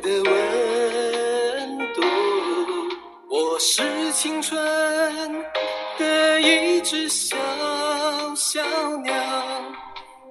[0.00, 2.02] 的温度，
[3.28, 4.58] 我是青春
[5.98, 7.36] 的一只小
[8.34, 8.62] 小
[8.98, 9.14] 鸟，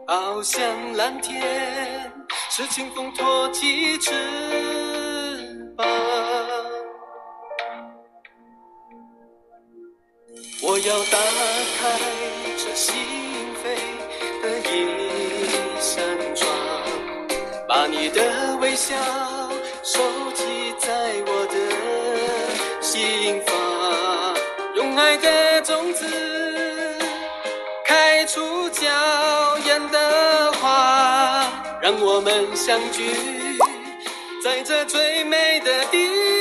[0.08, 2.12] 翱翔蓝天，
[2.50, 4.12] 是清风托起翅
[5.78, 5.88] 膀。
[10.62, 11.18] 我要打
[11.80, 12.00] 开
[12.58, 12.96] 这心
[13.64, 13.66] 扉
[14.42, 16.50] 的一扇窗，
[17.68, 18.96] 把你的微笑。
[26.00, 26.06] 子
[27.86, 28.88] 开出娇
[29.66, 31.46] 艳的花，
[31.82, 33.12] 让我们相聚
[34.42, 36.39] 在这最美的地方。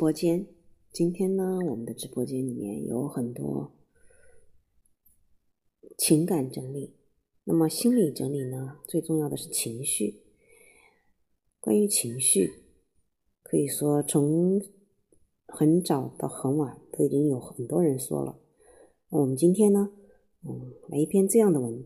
[0.00, 0.46] 播间。
[0.90, 3.70] 今天呢我们的直播间里面有很多
[5.98, 6.94] 情感整理。
[7.44, 10.22] 那么心理整理呢最重要的是情绪。
[11.60, 12.62] 关于情绪
[13.42, 14.62] 可以说从
[15.46, 18.38] 很早到很晚都已经有很多人说了。
[19.10, 19.92] 我们今天呢
[20.48, 21.84] 嗯来一篇这样的文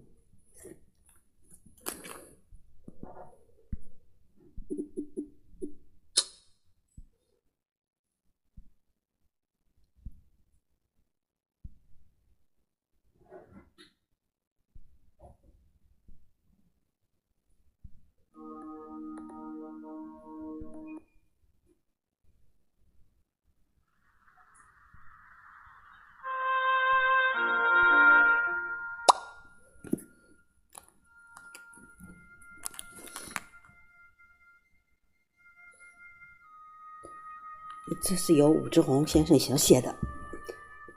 [38.07, 39.97] 这是由武志红先生所写的。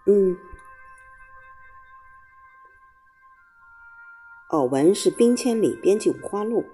[0.08, 0.36] 嗯，
[4.50, 6.66] 偶闻是冰千里，编辑《五花路。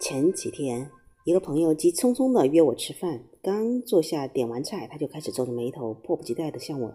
[0.00, 0.90] 前几天，
[1.22, 6.92] 一个朋友急匆匆的约我吃饭，刚坐下点完菜，他就开始皱着眉头，迫不及待的向我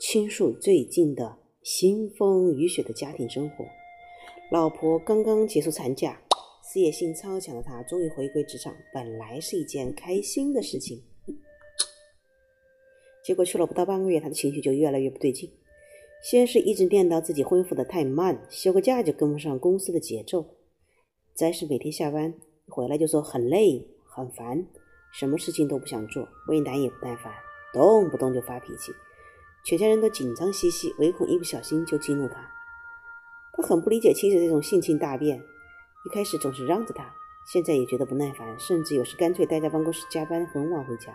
[0.00, 3.66] 倾诉最近的腥风雨雪的家庭生活。
[4.50, 6.22] 老婆刚刚结束产假，
[6.72, 11.02] 事业心超强的他终于回归职场，本来是一件开心的事情。
[13.28, 15.50] 结果去了不到半个月，他的情绪就越来越不对劲。
[16.22, 20.46] 先是一直念叨自己恢复的太慢，休个假就跟不上公司的节奏；
[21.34, 22.32] 再是每天下班
[22.66, 24.66] 一回来就说很累、很烦，
[25.12, 27.30] 什么事情都不想做，为难也不耐烦，
[27.74, 28.92] 动不动就发脾气，
[29.62, 32.50] 全家人都紧张兮兮，唯恐一不小心就激怒他。
[33.52, 37.14] 他很不理解妻子这种性情大变，一开始总是让着他，
[37.52, 41.14] 现在也觉得不耐烦，甚至有时干脆待在办公室加班，很晚回家。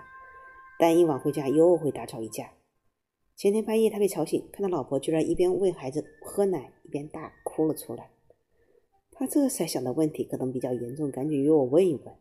[0.79, 2.51] 但一晚回家又会大吵一架。
[3.35, 8.11] 前天半夜他被吵醒，看到老婆居然一边喂孩子喝奶，一边大哭了出来。
[9.11, 12.15] 他这才想到问题可能比较严重，赶紧约我问一问。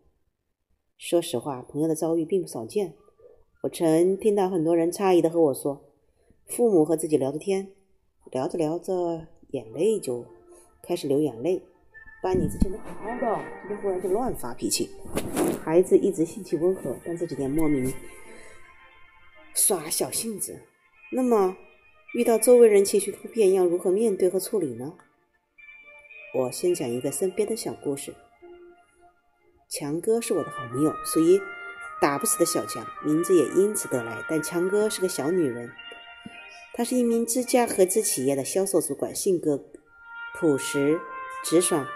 [0.97, 2.95] 说实话，朋友的遭遇并不少见。
[3.63, 5.85] 我曾听到很多人诧异的和我说，
[6.47, 7.73] 父母和自己聊着天，
[8.31, 10.25] 聊着聊着眼泪就
[10.83, 11.63] 开始流眼泪。
[12.23, 14.89] 半年之前都好好的，今天忽然就乱发脾气。
[15.63, 17.93] 孩子一直性情温和，但这几天莫名。
[19.55, 20.63] 耍小性子，
[21.13, 21.57] 那么
[22.15, 24.95] 遇到周围人情绪突变，要如何面对和处理呢？
[26.35, 28.15] 我先讲一个身边的小故事。
[29.69, 31.41] 强哥是我的好朋友，属于
[32.01, 34.25] 打不死的小强，名字也因此得来。
[34.29, 35.71] 但强哥是个小女人，
[36.75, 39.63] 她是一名自家合资企业的销售主管，性格
[40.35, 41.01] 朴实
[41.45, 41.87] 直爽，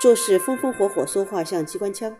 [0.00, 2.16] 做事风风火火，说话像机关枪。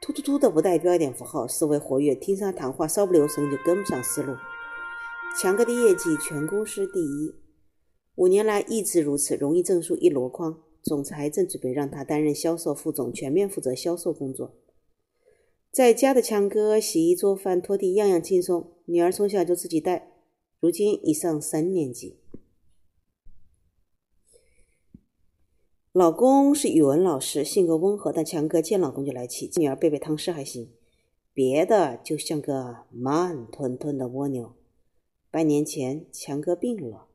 [0.00, 4.34] 突突突的不带标点符号，思维活跃，听他谈话稍不留神就跟不上思路。
[5.40, 7.34] 强哥的业绩全公司第一，
[8.16, 10.60] 五年来一直如此，荣誉证书一箩筐。
[10.82, 14.54] 总裁正准备让他担任销售副总，全面负责销售工作。
[15.72, 20.12] 在家的强哥洗衣做饭拖地样样轻松，女儿从小就自己带，
[20.60, 22.20] 如今已上三年级。
[25.94, 29.48] 老公是语文老师，性格温和，但强哥见老公就来气。
[29.54, 30.68] 女儿背背唐诗还行，
[31.32, 34.54] 别的就像个慢吞吞的蜗牛。
[35.30, 37.06] 半年前，强哥病了，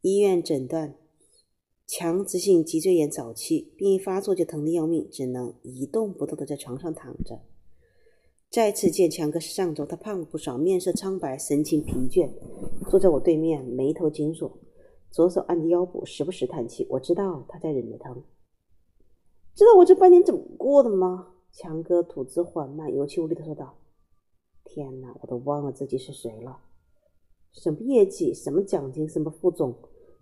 [0.00, 0.94] 医院诊断
[1.86, 7.42] 强直性脊椎炎早期，病一发作就疼得要命，只能一动不动的在床上躺着。
[8.48, 12.30] 再次见强哥是上周，他胖了不少，面色苍白，神情疲倦，
[12.88, 14.58] 坐在我对面，眉头紧锁。
[15.16, 16.86] 左手按着腰部，时不时叹气。
[16.90, 18.22] 我知道他在忍着疼。
[19.54, 21.28] 知道我这半年怎么过的吗？
[21.50, 23.78] 强哥吐字缓慢，有气无力的说道
[24.62, 26.58] ：“天哪，我都忘了自己是谁了。
[27.50, 29.74] 什么业绩，什么奖金，什么副总，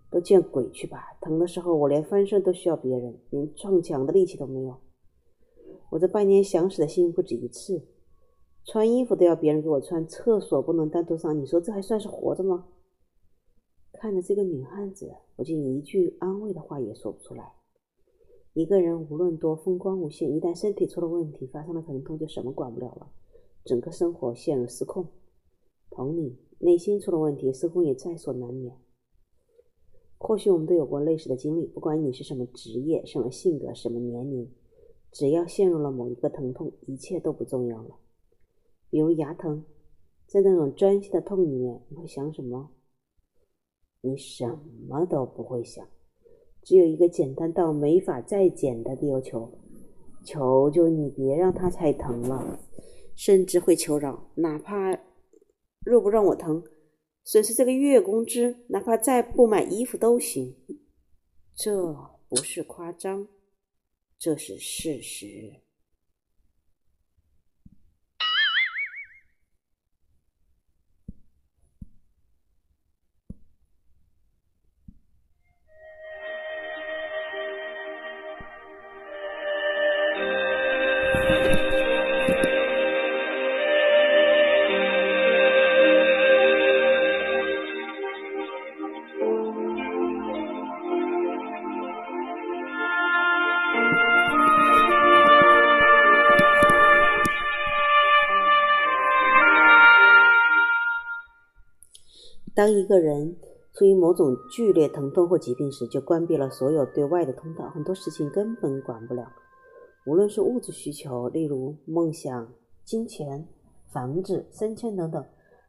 [0.09, 1.17] 都见鬼去吧！
[1.19, 4.77] 疼的时候，我连翻身都需要别人，连撞墙的力气都没有。
[5.89, 7.85] 我这半年想死的心不止一次，
[8.63, 11.37] 穿衣服都要别人给我穿，厕所不能单独上。
[11.37, 12.67] 你说这还算是活着吗？”
[14.05, 17.53] 看着这个女汉子，我竟一句安慰的话也说不出来。
[18.53, 23.09] 一个人无论多风光无限，一旦身体出了问题，发生了疼痛，就什么管不了了，
[23.63, 25.07] 整个生活陷入失控。
[25.89, 28.77] 同理，内心出了问题，失控也在所难免。
[30.19, 34.47] 或许我们都有过类似的经历，不管你是什么职业、什么性格、什么年龄，
[35.11, 37.95] 只要陷入了某一个疼痛，一切都不重要了。
[38.91, 39.65] 比如牙疼，
[40.27, 42.69] 在那种钻心的痛里面，你会想什么？
[44.05, 44.45] 你什
[44.87, 45.83] 么都不会想，
[46.61, 49.51] 只有一个简单到没法再简单的要求：
[50.23, 52.59] 求求你别让他太疼了，
[53.15, 54.99] 甚至会求饶，哪怕
[55.83, 56.63] 若不让我疼，
[57.23, 60.55] 损失这个月工资，哪怕再不买衣服都行。
[61.55, 61.95] 这
[62.29, 63.27] 不是夸张，
[64.19, 65.64] 这是事实。
[102.65, 103.37] 当一个人
[103.73, 109.31] 处于某种剧烈疼痛或疾病时，就关闭了所有对外的通道，很多事情根本管不了。
[110.07, 112.51] 无论是物质需求，例如梦想、
[112.83, 113.47] 金钱、
[113.93, 115.23] 房子、升迁等等，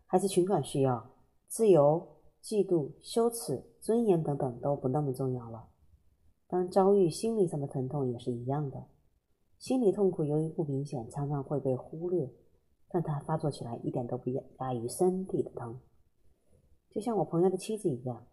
[0.06, 1.06] 还是情感需要、
[1.48, 2.02] 自由、
[2.42, 5.66] 嫉妒、羞耻、尊严等等都不那么重要了。
[6.48, 8.82] 当遭遇心理上的疼痛也是一样的。
[9.58, 12.32] 心理痛苦由于不明显，常常会被忽略，
[12.88, 15.78] 但它发作起来一点都不亚于身体的疼。
[16.96, 18.26] 就像我朋友的妻子一样，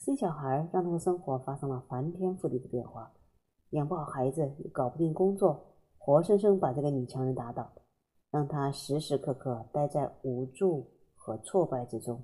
[0.00, 3.10] 生小孩让他的生活发生了翻天覆地的变化，
[3.70, 5.64] 养不好孩子，又搞不定工作，
[5.96, 7.72] 活生生把这个女强人打倒，
[8.30, 12.22] 让她时时刻刻待在无助和挫败之中。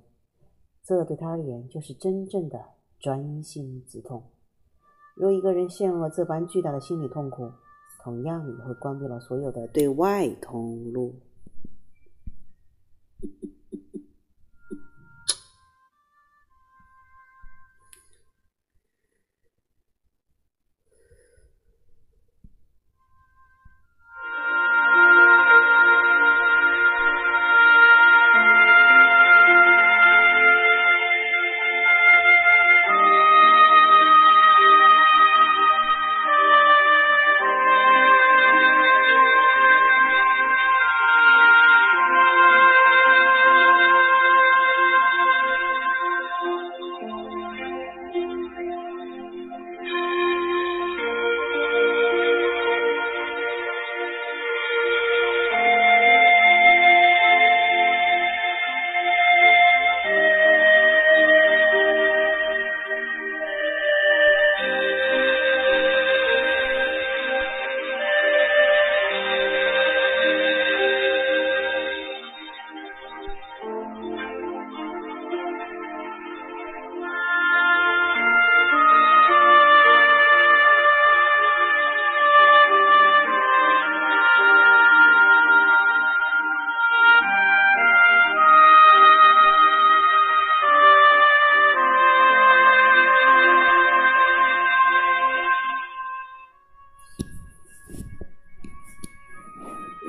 [0.83, 2.63] 这对他而言就是真正的
[2.99, 4.21] 专心之痛。
[5.15, 7.51] 若一个人陷入了这般巨大的心理痛苦，
[8.03, 11.15] 同样也会关闭了所有的对外通路。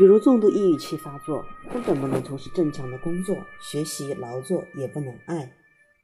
[0.04, 1.42] 比如重度抑郁期发作，
[1.72, 5.50] 根本不能从事正常的工作、学习、劳作，也不能爱，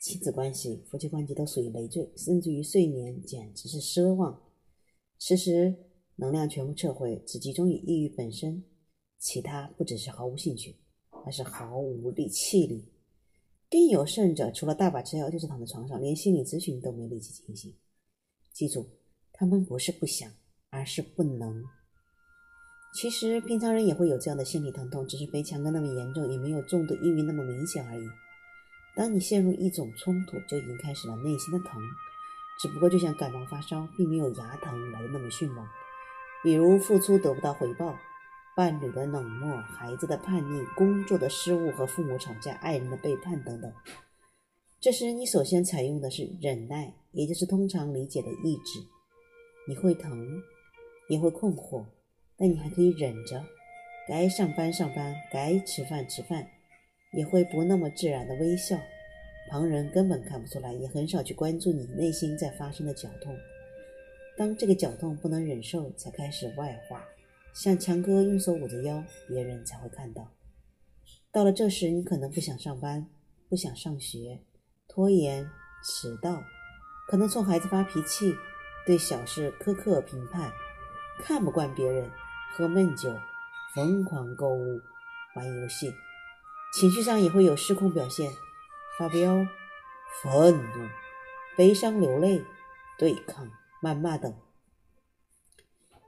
[0.01, 4.43] 亲子关系、夫妻关系都属于累赘，甚至于睡眠简直是奢望。
[5.19, 5.77] 此时
[6.17, 8.65] 能量全部撤回，只集中于抑郁本身，
[9.19, 10.77] 其他不只是毫无兴趣，
[11.27, 12.91] 而是毫无力气力。
[13.69, 17.77] 更有甚者，除了大把吃药，就是躺在床上，连心理咨询都没力气进行。
[18.55, 18.89] 记住，
[19.31, 20.33] 他们不是不想，
[20.71, 21.63] 而是不能。
[22.93, 28.09] 其实平常人也会有这样的心理疼痛，只是没强哥那么严重，也没有重度抑郁那么明显而已。
[28.97, 31.81] 当你陷入一种冲突，就已经开始了内心的疼，
[32.61, 35.65] 只不过就像感冒发烧，并没有牙疼来的那么迅猛。
[36.43, 37.97] 比如付出得不到回报，
[38.57, 43.73] 伴侣的冷漠，孩子的叛逆，工作的失误和父母吵架，爱人的背叛等等。
[44.81, 48.81] 这时你首先采用的是忍耐，也就是通常理解的意志。
[49.69, 50.43] 你会疼，
[51.09, 51.85] 也会困惑。
[52.41, 53.45] 那你还可以忍着，
[54.09, 56.49] 该上班上班，该吃饭吃饭，
[57.13, 58.81] 也会不那么自然的微笑，
[59.51, 63.37] 旁人根本看不出来，也很少去关注你内心在发生的绞痛。
[64.39, 67.05] 当这个绞痛不能忍受，才开始外化，
[67.53, 70.33] 像强哥用手捂着腰，别人才会看到。
[71.31, 73.07] 到了这时，你可能不想上班，
[73.51, 74.41] 不想上学，
[74.89, 75.47] 拖延、
[75.85, 76.43] 迟到，
[77.07, 78.35] 可能冲孩子发脾气，
[78.87, 80.51] 对小事苛刻评判，
[81.19, 82.11] 看不惯别人。
[82.53, 83.15] 喝闷酒，
[83.75, 84.81] 疯狂购物，
[85.37, 85.93] 玩游戏，
[86.75, 88.31] 情绪上也会有失控表现，
[88.99, 89.47] 发飙、
[90.23, 90.89] 愤怒、
[91.57, 92.43] 悲伤、流泪、
[92.99, 93.49] 对抗、
[93.83, 94.35] 谩骂等。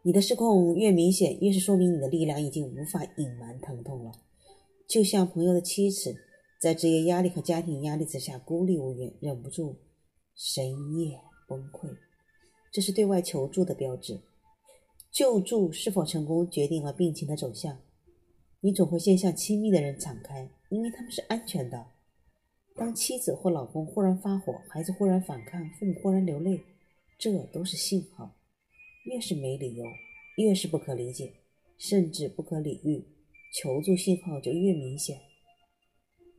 [0.02, 4.12] 你的失控越明显，越是说明你的力量已经无法隐瞒疼痛了。
[4.88, 6.16] 就像朋友的妻子，
[6.60, 9.78] 在职业压力和家庭压力之下孤立无援，忍不住
[10.34, 11.96] 深夜崩溃，
[12.72, 14.20] 这是对外求助的标志。
[15.12, 17.78] 救助是否成功，决定了病情的走向。
[18.60, 21.86] 你总会先向亲密的人敞开，因为他们是安全的。
[22.74, 26.62] 当妻子或老公忽然发火，孩子忽然反抗，父母忽然流泪，
[27.18, 28.34] 这都是信号。
[29.04, 29.84] 越是没理由，
[30.38, 31.34] 越是不可理解，
[31.76, 33.04] 甚至不可理喻，
[33.52, 35.20] 求助信号就越明显。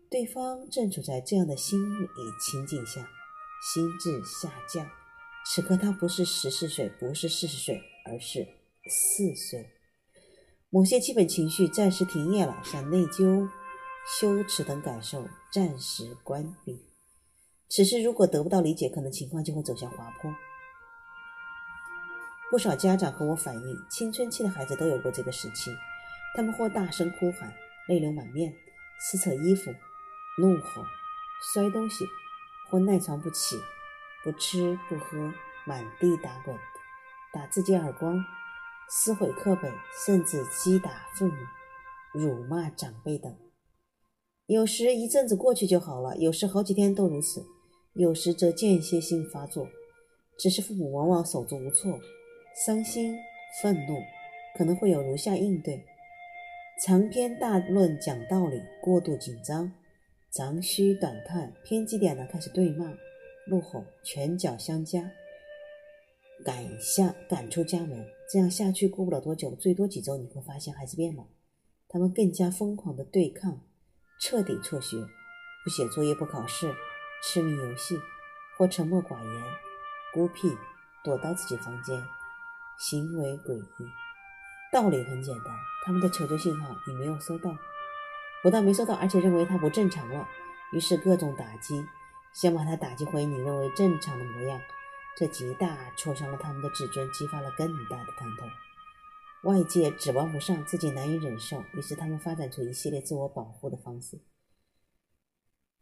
[0.10, 2.08] 对方正处在这样的心理
[2.42, 3.08] 情景下，
[3.72, 4.90] 心智下降。
[5.46, 8.48] 此刻他不是十四岁，不是四十岁，而是。
[8.90, 9.72] 四岁，
[10.70, 13.50] 某些基本情绪暂时停业了，像内疚、
[14.06, 16.86] 羞耻等感受暂时关闭。
[17.70, 20.36] 此时如果得不到理解，可能情况就会走向滑坡。
[22.52, 25.72] 不少家长和我反映，青春期的孩子都有过这个时期，
[26.36, 27.54] 他们或大声哭喊，
[27.88, 28.54] 泪流满面，
[29.00, 29.74] 撕扯衣服，
[30.38, 30.84] 怒吼、
[31.54, 32.06] 摔东西
[32.70, 33.56] 或赖床不起、
[34.24, 35.34] 不吃不喝、
[35.66, 36.56] 满地打滚、
[37.32, 38.24] 打自己耳光、
[38.96, 39.74] 撕毁课本，
[40.06, 41.34] 甚至击打父母、
[42.14, 43.36] 辱骂长辈等。
[44.46, 47.44] 有时一阵子过去就好了，有时好几天都如此，
[47.96, 49.68] 有时则间歇性发作。
[50.38, 52.00] 只是父母往往手足无措，
[52.64, 53.18] 伤心、
[53.64, 53.98] 愤怒，
[54.56, 55.84] 可能会有如下应对：
[56.86, 59.74] 长篇大论讲道理，过度紧张，
[60.32, 62.94] 长吁短叹，偏激点的开始对骂、
[63.48, 65.12] 怒吼，拳脚相加，
[66.44, 68.06] 赶下赶出家门。
[68.32, 71.28] 这样下去，过不了多久，最多几周，你会发现孩子变了，
[71.88, 73.62] 他们更加疯狂的对抗，
[74.20, 74.98] 彻底辍学，
[75.64, 76.74] 不写作业，不考试，
[77.24, 78.00] 痴迷游戏，
[78.58, 79.44] 或沉默寡言。
[80.14, 80.56] 孤僻，
[81.04, 82.00] 躲到自己房间，
[82.80, 83.88] 行为诡异。
[84.72, 85.46] 道理很简单，
[85.86, 87.56] 他们的求救信号你没有收到，
[88.42, 90.28] 不但没收到，而且认为他不正常了，
[90.74, 91.86] 于是各种打击，
[92.34, 94.60] 想把他打击回你认为正常的模样。
[95.16, 98.50] 这极大挫伤了他们的自尊，激发了更大的疼痛。
[99.44, 104.22] 外界指望不上，自己难以忍受，于是他们发展出一系列自我保护的方式，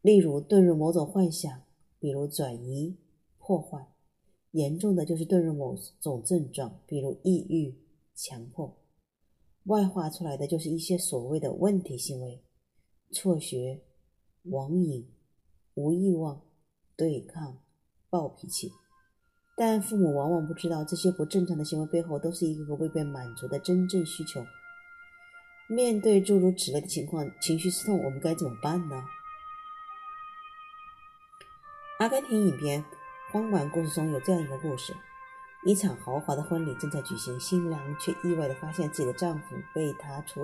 [0.01, 1.63] 例如遁入某种幻想，
[1.99, 2.97] 比如转移、
[3.37, 3.87] 破坏。
[4.51, 7.73] 严重的就是遁入某种症状，比如抑郁、
[8.13, 8.75] 强迫；
[9.63, 12.43] 外化出来的就是一些所谓的问题行为，
[13.11, 13.81] 辍学、
[14.43, 15.09] 网瘾、
[15.75, 16.41] 无欲望、
[16.97, 17.63] 对抗、
[18.09, 18.73] 暴脾气。
[19.63, 24.43] 但父母往往不知道，这些不正常的行为背后，都是一个个未被满足的真正需求。
[25.67, 29.03] 面对诸如此类的情况，情绪失控，我们该怎么办呢？
[31.99, 32.83] 阿根廷影片。
[33.31, 34.95] 荒蛮故事中有这样一个故事：
[35.63, 40.41] 一场豪华的婚礼正在举行，新娘却意外地发现自己的丈夫被她出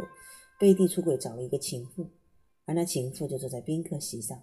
[0.59, 2.11] 背地出轨，找了一个情妇，
[2.67, 4.37] 而那情妇就坐在宾客席上。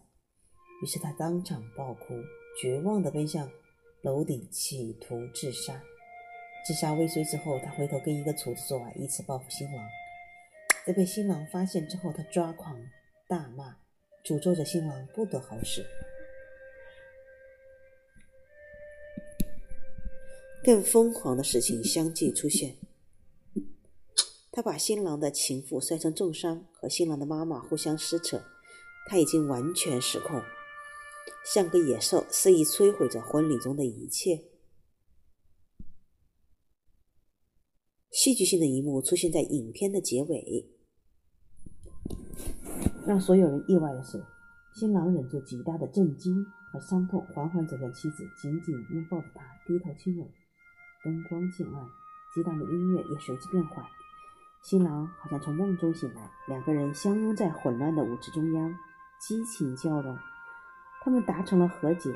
[0.83, 2.15] 于是她当场爆哭，
[2.61, 3.49] 绝望地奔向
[4.05, 5.83] 楼顶，企图自杀。
[6.67, 9.83] 自杀未遂之后，他回头跟一个厨子做爱，以此报复新郎。
[10.87, 12.79] 在被新郎发现之后，他抓狂
[13.27, 13.79] 大骂，
[14.23, 15.83] 诅咒着新郎不得好死。
[20.63, 22.77] 更疯狂的事情相继出现。
[24.53, 28.43] 他把新郎的情妇摔成重伤，和新郎的妈妈互相撕扯。
[29.09, 30.43] 他已经完全失控，
[31.45, 34.45] 像个野兽，肆意摧毁着婚礼中的一切。
[38.11, 40.71] 戏剧性的一幕出现在影片的结尾。
[43.07, 44.25] 让所有人意外的是，
[44.75, 50.27] 新郎忍住极大的震惊和伤痛，缓缓走向妻子，紧紧拥抱着她，低头亲吻。
[51.05, 51.87] 灯光渐暗，
[52.35, 53.85] 激荡的音乐也随之变缓。
[54.63, 58.75] 新郎好像从梦中醒来，两个人相拥在混乱的舞池中央，
[59.21, 60.17] 激情交融。
[61.05, 62.09] 他们达成了和解，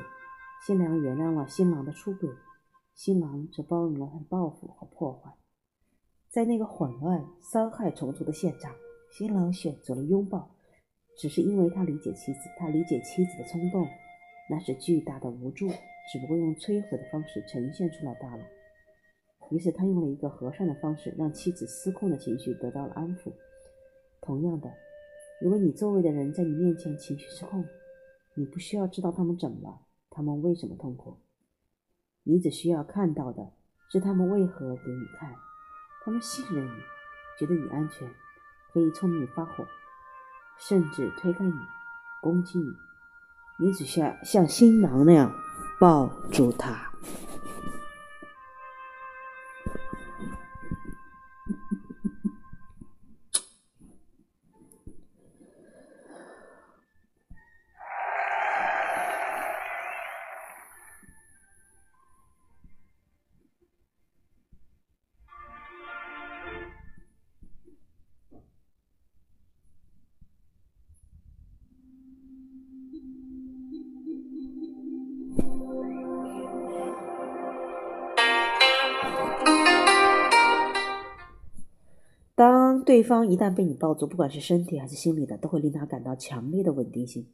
[0.65, 2.27] 新娘原谅了新郎的出轨，
[2.95, 5.31] 新郎则包容了他报复和破坏。
[6.27, 8.73] 在那个混乱、伤害重重的现场，
[9.11, 10.49] 新郎选择了拥抱，
[11.19, 13.85] 只是因为他理解妻子，他理解妻子的冲动，
[14.49, 15.67] 那是巨大的无助，
[16.11, 18.43] 只不过用摧毁的方式呈现出来罢了。
[19.51, 23.31] 于是他用了一个和善的方式，让妻子失控的情绪得到了安抚。
[24.19, 24.73] 同样的，
[25.39, 27.63] 如果你周围的人在你面前情绪失控，
[28.39, 31.19] 你不需要知道他们怎么了，他们为什么痛苦，
[32.23, 33.51] 你只需要看到的
[33.91, 35.35] 是他们为何给你看。
[36.05, 36.71] 他们信任你，
[37.37, 38.09] 觉得你安全，
[38.71, 39.65] 可以冲你发火，
[40.57, 41.51] 甚至推开你，
[42.21, 42.71] 攻击你。
[43.59, 45.29] 你只需要像新郎那样
[45.77, 46.88] 抱住他。
[82.99, 87.25] 对方一旦被你抱住，不管是身体还是心理的，都会令他感到强烈的稳定性。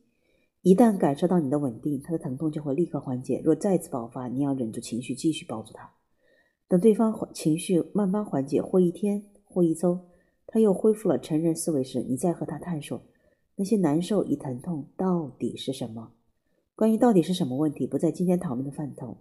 [0.62, 3.42] 一旦感受到你的稳定，他的疼痛就会立刻缓解。
[3.44, 5.92] 若再次爆发，你要忍住情绪，继续抱住他。
[6.68, 10.02] 等对方情绪慢慢缓解，或一天，或一周，
[10.46, 13.02] 他又恢复了成人思维时，你再和他探索
[13.56, 16.12] 那些难受与疼痛到底是什么。
[16.76, 19.18] 关于到底是什么问题，不在今天讨论的范畴，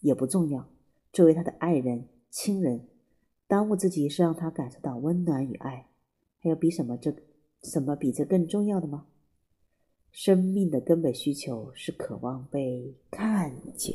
[0.00, 0.64] 也不重要。
[1.12, 2.86] 作为他的爱人、亲人。
[3.52, 5.86] 耽误自己是让他感受到温暖与爱，
[6.40, 7.14] 还有比什么这
[7.62, 9.04] 什么比这更重要的吗？
[10.10, 13.94] 生命的根本需求是渴望被看见。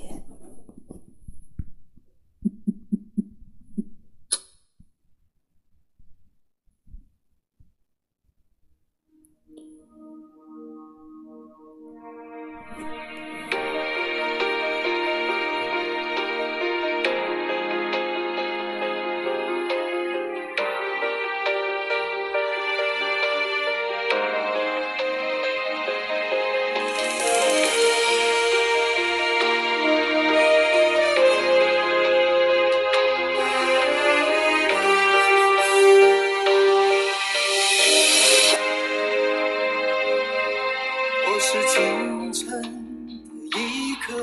[44.07, 44.13] 颗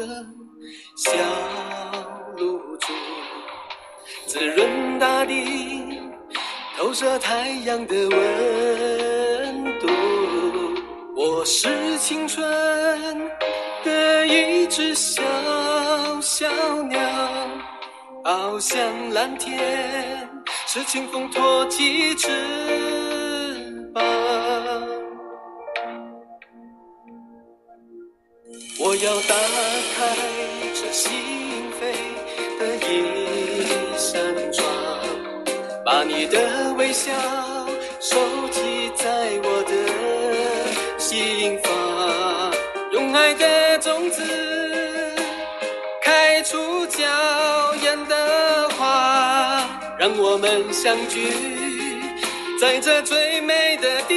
[0.96, 1.12] 小
[2.38, 2.94] 露珠，
[4.26, 6.00] 滋润大地，
[6.78, 9.86] 投射太阳的温度。
[11.14, 12.42] 我是青春
[13.84, 15.22] 的一只小
[16.22, 16.48] 小
[16.84, 16.98] 鸟，
[18.24, 20.26] 翱翔蓝天，
[20.66, 22.30] 是清风托起翅
[23.92, 24.02] 膀。
[28.80, 29.53] 我要当。
[31.04, 31.12] 心
[31.78, 31.82] 扉
[32.58, 32.88] 的一
[33.98, 34.64] 扇窗，
[35.84, 37.12] 把你的微笑
[38.00, 38.16] 收
[38.50, 39.04] 集在
[39.42, 41.70] 我的心房，
[42.92, 44.22] 用爱的种子
[46.02, 47.04] 开出娇
[47.82, 49.68] 艳的花。
[49.98, 51.28] 让我们相聚
[52.58, 54.14] 在这最美的地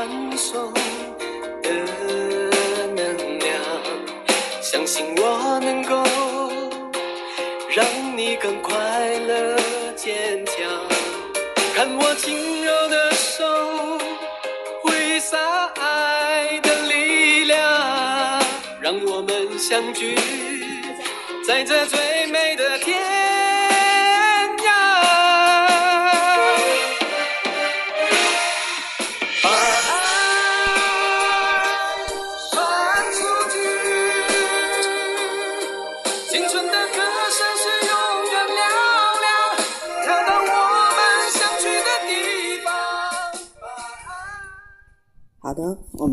[0.00, 0.72] 传送
[1.62, 1.68] 的
[2.96, 3.52] 能量，
[4.62, 6.02] 相信我能够
[7.76, 7.84] 让
[8.16, 8.72] 你更快
[9.28, 9.58] 乐
[9.94, 10.54] 坚强。
[11.74, 13.44] 看我轻柔的手
[14.82, 15.36] 挥洒
[15.78, 18.42] 爱的力量，
[18.80, 20.16] 让我们相聚
[21.46, 22.69] 在这最美的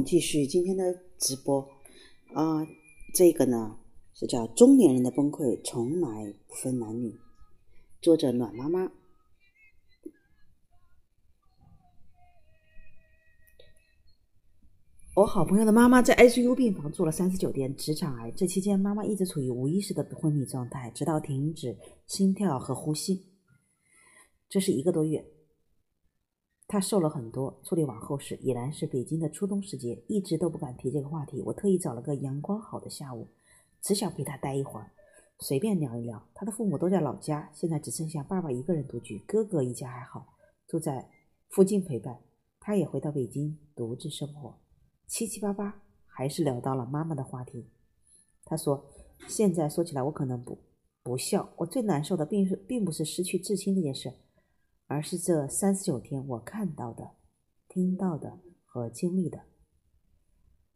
[0.08, 1.60] 继续今天的直播
[2.34, 2.66] 啊。
[3.14, 3.78] 这个呢
[4.14, 7.10] 是叫《中年人的崩溃从来不分男女》，
[8.02, 8.90] 作者暖妈妈。
[15.14, 18.32] 我好朋友的妈妈在 ICU 病房住了三十九天，直肠癌。
[18.32, 23.28] 这期间，妈妈一直处于无意识的昏迷状态，直到停止心跳和呼吸。
[24.48, 25.26] 这是一个多月。
[26.70, 31.42] 他瘦了很多，处理完后事已然是北京的初冬时节，一直都不敢提这个话题。
[31.44, 33.30] 我特意找了个阳光好的下午，
[33.82, 34.92] 只想陪他待一会儿，
[35.40, 36.22] 随便聊一聊。
[36.34, 40.36] 他的父母都在老家，现在只剩下爸爸一个人独居，哥哥一家还好，
[40.68, 41.10] 住在
[41.48, 42.20] 附近陪伴。
[42.60, 44.58] 他也回到北京独自生活，
[45.08, 47.70] 七七八八还是聊到了妈妈的话题。
[48.44, 48.86] 他说
[49.30, 50.58] ：“现在说起来，我可能不
[51.02, 51.50] 不笑。
[51.56, 54.12] 我最难受的，并是并不是失去至亲这件事。”
[54.88, 57.12] 而是这三十九天我看到的、
[57.68, 59.42] 听到的和经历的。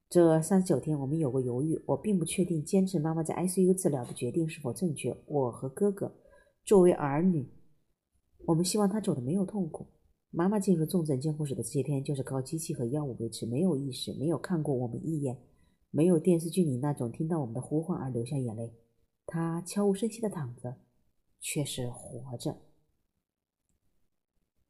[0.10, 5.16] 这三十九天，我们有过犹豫，我并不确定坚持妈妈在 ICU 治疗的决定是否正确。
[5.26, 6.14] 我和哥哥
[6.66, 7.50] 作为儿女，
[8.46, 9.88] 我们希望她走的没有痛苦。
[10.30, 15.38] 妈妈进入重症监护室的这些天，就是靠机器和药物维持，没有意识，没有看过我们一眼，
[15.90, 18.74] 没有电视剧里那种听到我们的呼唤而流下眼泪。
[19.26, 20.76] 她悄无声息地躺着。
[21.42, 22.56] 却是活着。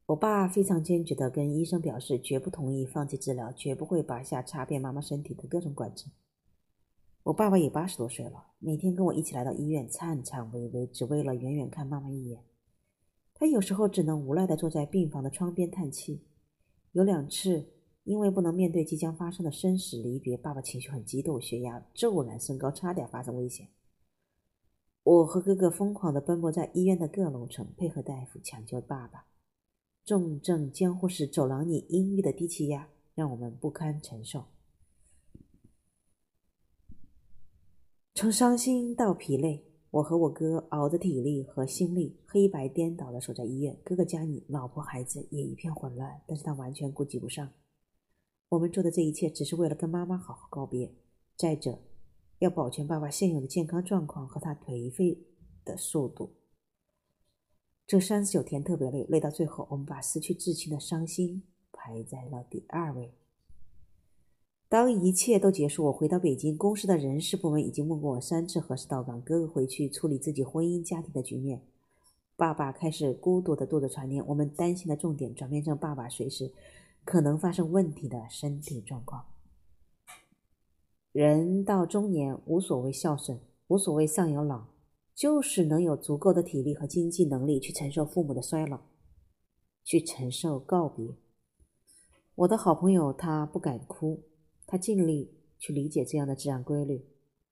[0.06, 6.06] 我爸非常坚决地跟医生表示，绝不同意放弃治疗，绝不会拔下插遍妈妈身体的各种管子。
[7.22, 12.42] 我爸爸也八十多岁了，每天跟我一起来到医院，颤颤巍巍，只为了远远看妈妈一眼。
[13.32, 16.24] 他有时候只能无奈地坐在病房的窗边叹气。
[16.90, 17.68] 有两次，
[18.02, 23.68] 因为不能面对即将发生的生死离别，爸爸情绪很激动，血压骤然升高，差点发生危险。
[25.04, 29.26] 我和哥哥疯狂地奔波在医院的各楼层，配合大夫抢救爸爸。
[30.04, 34.44] 重症监护室走廊里阴郁的低气压让我们不堪承受。
[38.14, 43.78] 从伤心到疲累，我和我哥熬着体力和心力，黑白颠倒的守在医院。
[43.84, 47.50] 哥哥家里老婆孩子也一片混乱，但是他完全顾及不上。
[48.48, 50.92] 我们做的这一切只是为了跟妈妈好好告别。
[51.36, 51.78] 再者，
[52.40, 55.18] 要保全爸爸现有的健康状况和他颓废
[55.64, 56.30] 的速度。
[57.86, 63.12] 这三十九天特别累，累到最后，我们把失去至亲的伤心排在了第二位。
[64.68, 69.20] 当一切都结束，我回到北京，公司的人事部门已经问过我三次何时到岗。
[69.20, 71.60] 哥哥回去处理自己婚姻家庭的局面，
[72.36, 74.26] 爸爸开始孤独的度着船年。
[74.26, 76.50] 我们担心的重点转变成爸爸随时
[77.04, 79.26] 可能发生问题的身体状况。
[81.12, 84.71] 人到中年，无所谓孝顺，无所谓上有老。
[85.14, 88.80] 就是能有足够的体力和经济能力去承受父母的衰老，
[89.84, 91.16] 去承受告别。
[92.34, 94.24] 我的好朋友他不敢哭，
[94.66, 97.06] 他尽力去理解这样的自然规律。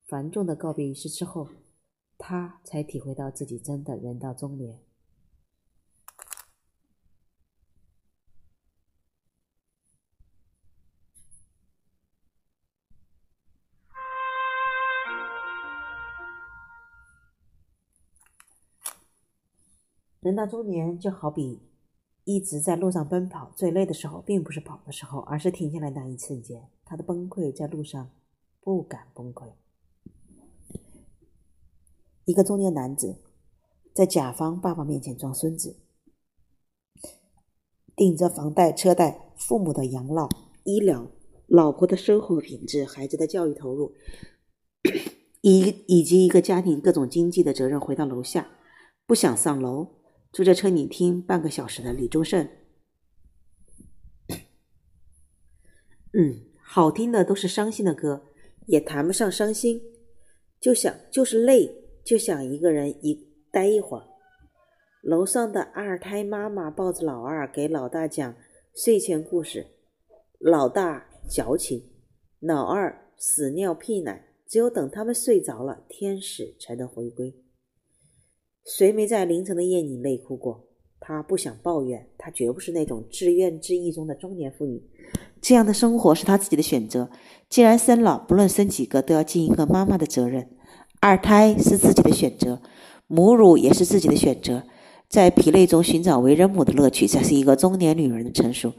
[0.09, 1.49] 繁重的告别仪式之后，
[2.19, 4.81] 他才体会到自己真的人到中年。
[20.21, 21.63] 人到中年，就好比
[22.25, 26.69] 一直在路上奔跑，最累的时候并不是跑的时候，而是停下来那一瞬间。
[26.85, 28.11] 他的崩溃在路上
[28.61, 29.51] 不敢崩溃。
[32.27, 33.17] 一个中年男子
[33.95, 35.77] 在甲方爸爸面前装孙子，
[37.97, 40.29] 顶着房贷、车贷、父母的养老、
[40.65, 41.11] 医疗、
[41.47, 43.95] 老婆的生活品质、孩子的教育投入，
[45.41, 48.51] 以以及一个家庭各种经济的责任，回到楼下，
[49.07, 50.00] 不想上楼。
[50.33, 52.49] 坐在车里听半个小时的李宗盛，
[56.13, 58.29] 嗯，好听的都是伤心的歌，
[58.67, 59.83] 也谈不上伤心，
[60.61, 61.69] 就想就是累，
[62.05, 64.07] 就想一个人一待一会儿。
[65.03, 68.37] 楼上的二胎妈妈抱着老二，给老大讲
[68.75, 69.67] 睡前故事，
[70.39, 71.91] 老大矫情，
[72.39, 77.35] 老二屎尿屁奶，只有等他们睡着了，天使才能回归。
[78.65, 80.67] 谁没在凌晨的夜里泪哭过？
[81.01, 84.83] 她不想抱怨，她绝不是那种自怨自艾中的中年妇女。
[85.41, 87.11] 这样的生活是她自己的选择。
[87.49, 90.51] 既然生了，不论生几个，都要尽一个妈妈的责任。
[91.01, 92.61] 二胎是自己的选择，
[93.07, 94.65] 母乳也是自己的选择。
[95.09, 98.75] 在疲累中寻找为人母的乐趣，才是一个中年女人的成熟。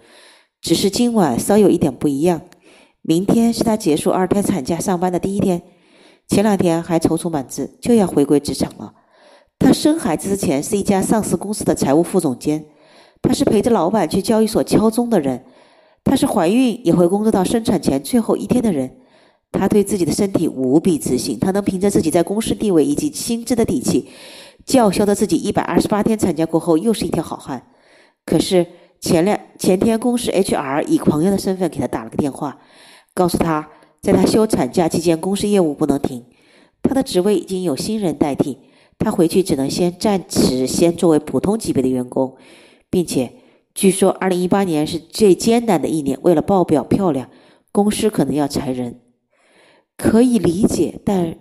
[0.61, 2.41] 只是今晚稍有一点不一样。
[3.01, 5.63] 明天是她结束二胎产假上班的第一天，
[6.27, 8.93] 前两天还踌躇满志，就要回归职场了。
[9.61, 12.65] 她生孩子之前是一家上市公司的财务副总监，
[13.21, 15.45] 她是陪着老板去交易所敲钟的人，
[16.03, 18.97] 她是怀孕也会工作到生产前最后一天的人。
[19.51, 24.09] 她对自己的身体无比自信，她能凭着自己在公司地位以及薪资的底气，
[24.65, 27.67] 叫嚣着自己一百二十八天产假过后又是一条好汉。
[28.25, 28.65] 可是
[28.99, 32.57] 前两前天，公司 HR 以朋友的身份给她打了个电话，
[33.13, 33.69] 告诉她，
[34.01, 36.25] 在她休产假期间，公司业务不能停，
[36.81, 38.57] 她的职位已经有新人代替。
[39.03, 42.37] 他回去只能先暂时先作为普通级别的员工，
[42.89, 43.33] 并且
[43.73, 47.29] 据说二零一八年是最艰难的一年，为了报表漂亮，
[47.71, 49.01] 公司可能要裁人，
[49.97, 51.35] 可以理解，但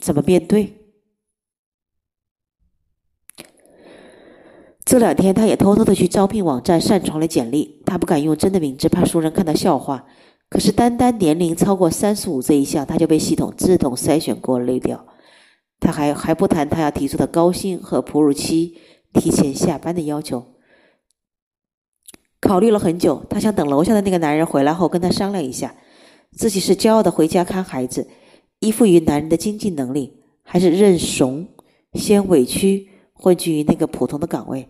[0.00, 0.74] 怎么面对？
[4.84, 10.04] 这两天他也偷偷的去招聘网站上传了简历，他不敢用真的名字，怕熟人看到笑话。
[10.50, 15.06] 可是单单年龄超过三十五这一项，他就被系统自动筛选过滤掉。
[15.84, 18.78] 他还还不谈他要提出的高薪和哺乳期
[19.12, 20.46] 提前下班的要求。
[22.40, 25.74] 考虑了很久，他想等楼下的那个男人回来后跟他商量一下，
[26.32, 28.08] 自己是骄傲的回家看孩子，
[28.60, 31.48] 依附于男人的经济能力，还是认怂，
[31.92, 34.66] 先委屈混迹于那个普通的岗位。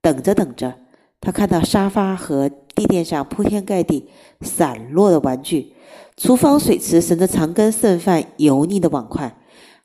[0.00, 0.78] 等着等着，
[1.20, 4.08] 他看到沙发和地垫上铺天盖地
[4.40, 5.74] 散落的玩具，
[6.16, 9.36] 厨房水池盛着长根剩饭油腻的碗筷。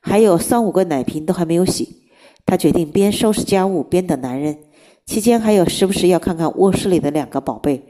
[0.05, 2.03] 还有三五个奶瓶都还没有洗，
[2.45, 4.59] 他决定边收拾家务边等男人，
[5.05, 7.87] 期间还有时不时要看看卧室里的两个宝贝：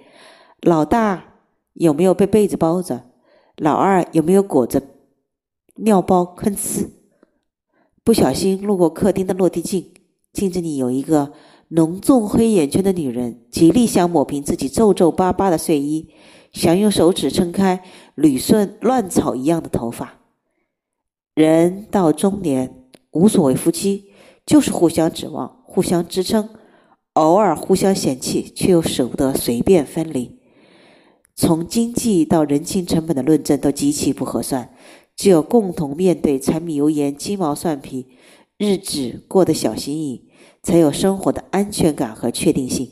[0.62, 1.26] 老大
[1.73, 3.06] 有没有被被子包着，
[3.58, 4.80] 老二有没有裹着
[5.78, 6.88] 尿包吭哧。
[8.04, 9.91] 不小心路过客厅的落地镜，
[10.32, 11.34] 镜子里有一个
[11.69, 16.10] 浓重黑眼圈的女人，极力想抹平自己皱皱巴巴的睡衣，
[16.52, 17.84] 想用手指撑开
[18.15, 20.19] 捋顺乱草一样的头发。
[21.36, 24.12] 人到中年，无所谓夫妻，
[24.46, 26.50] 就是互相指望、互相支撑，
[27.13, 30.39] 偶尔互相嫌弃，却又舍不得随便分离。
[31.36, 34.76] 从经济到人情成本的论证都极其不合算。
[35.15, 38.08] 只有共同面对柴米油盐、鸡毛蒜皮，
[38.58, 40.30] 日子过得小心翼翼，
[40.63, 42.91] 才有生活的安全感和确定性。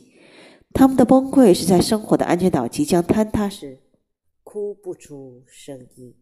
[0.72, 3.80] 他们的崩溃是在生活的安全岛即将坍塌时，
[4.44, 6.14] 哭不出声音。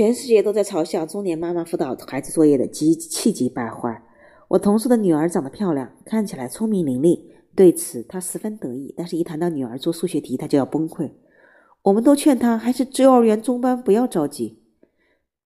[0.00, 4.02] 全世界都在嘲笑中年妈妈辅导孩子作业的极气急败坏。
[4.48, 7.20] 我同事的女儿长得漂亮，看起来聪明伶俐，
[7.54, 8.94] 对此她十分得意。
[8.96, 11.10] 但是，一谈到女儿做数学题，她就要崩溃。
[11.82, 14.62] 我们都劝她还是幼儿园中班，不要着急。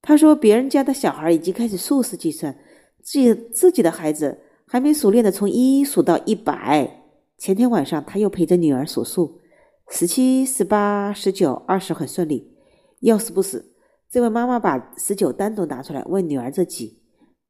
[0.01, 2.57] 她说别人家的小孩已经开始数式计算，
[3.03, 4.39] 自己自己的孩子
[4.69, 7.03] 还没熟练的从一数到一百。
[7.37, 9.41] 前天晚上，她又陪着女儿数数，
[9.91, 12.53] 十七、十八、十九、二十，很顺利。
[13.01, 13.74] 要死不死！
[14.15, 17.01] 这位妈妈把十九单独拿出来问女儿这几，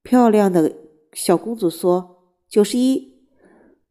[0.03, 0.75] 漂亮的
[1.13, 3.19] 小公主说九十一。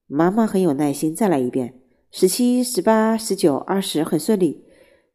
[0.08, 4.66] 妈妈很有耐心，再来一遍，十七、十八、十九、二十，很顺利。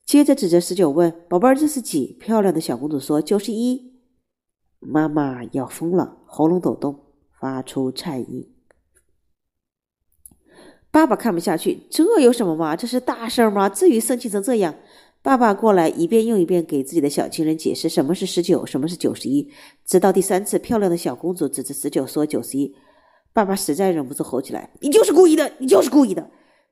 [0.06, 2.12] 接着指着十九问宝贝儿这是几？
[2.20, 3.98] 漂亮的小公主说九十一。
[4.78, 7.06] 妈妈要疯了，喉咙抖动，
[7.40, 8.54] 发出颤音。
[10.92, 12.76] 爸爸看不下去，这有什么嘛？
[12.76, 13.68] 这是大事儿吗？
[13.68, 14.76] 至于生气成这样？
[15.28, 19.46] 爸爸过来一遍又一遍给自己的小情人解释什么是十九，什么是九十一，
[19.84, 22.74] 直到第三次，漂亮的小公主指着十九说九十一，
[23.34, 26.30] 爸爸实在忍不住吼起来：“你就是故意的，你就是故意的！”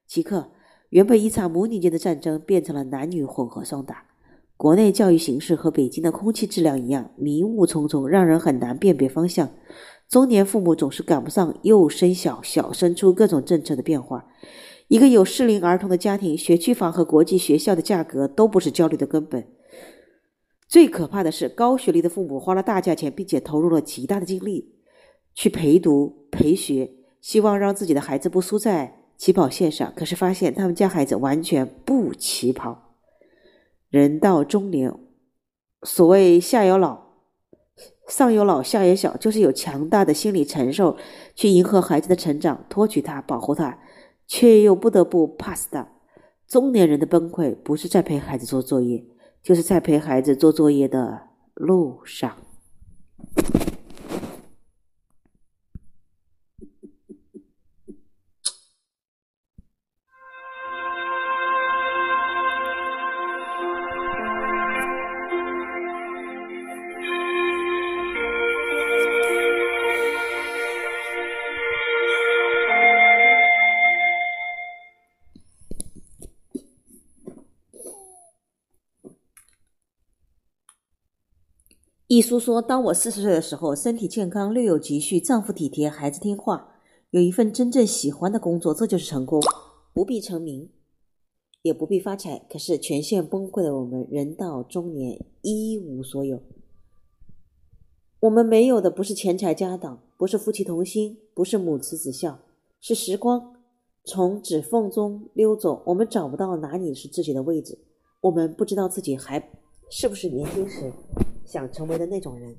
[0.08, 0.52] 即刻，
[0.88, 4.04] 原本一场母女间的战争变成了男女混合双打。
[4.56, 9.50] 国内教育形势和北京的空气质量一样，迷雾重重，让人很难辨别方向。
[10.08, 14.24] 中年父母总是赶不上幼升小、小升初各种政策的变化。
[14.88, 19.46] 一个有适龄儿童的家庭，学区房和国际学校的价格都不是焦虑的根本。
[20.68, 24.74] 最可怕的是，高学历的父母花了大价钱，并且投入了极大的精力
[25.34, 29.92] 去陪读、陪学，希望让自己的孩子不输在起跑线上。
[29.96, 32.94] 可是发现他们家孩子完全不起跑。
[33.88, 34.92] 人到中年，
[35.82, 37.00] 所谓下有老、
[38.08, 40.96] 上有老、下有小，就是有强大的心理承受，
[41.34, 43.78] 去迎合孩子的成长，托举他，保护他。
[44.26, 45.88] 却又不得不 pass 的
[46.46, 49.04] 中年人的崩溃，不是在陪孩子做作业，
[49.42, 52.36] 就是在陪孩子做作业的路上。
[82.16, 86.76] 一书说：“当我四十岁的时候，身体健康，略有积蓄，丈夫体贴，孩子听话，
[87.10, 89.38] 有一份真正喜欢的工作，这就是成功。
[89.92, 90.70] 不必成名，
[91.60, 92.38] 也不必发财。
[92.50, 96.40] 可是全线崩溃的我们，人到中年一无所有。
[98.20, 102.38] 我们没有的不是钱财家当，不是夫妻同心，不是母慈子孝，
[102.80, 103.56] 是时光
[104.06, 105.82] 从指缝中溜走。
[105.84, 107.78] 我们找不到哪里是自己的位置，
[108.22, 109.50] 我们不知道自己还
[109.90, 110.90] 是不是年轻时。”
[111.46, 112.56] 想成为的那种人。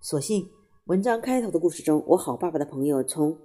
[0.00, 0.48] 所幸，
[0.84, 3.36] 文章开头的故事中，我好爸爸的朋友从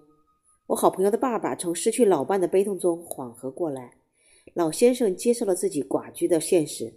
[0.67, 3.97] 我好朋友的爸爸从失去老伴的悲痛中缓和过来。
[4.53, 6.93] 老先生接受了自己寡居的现实，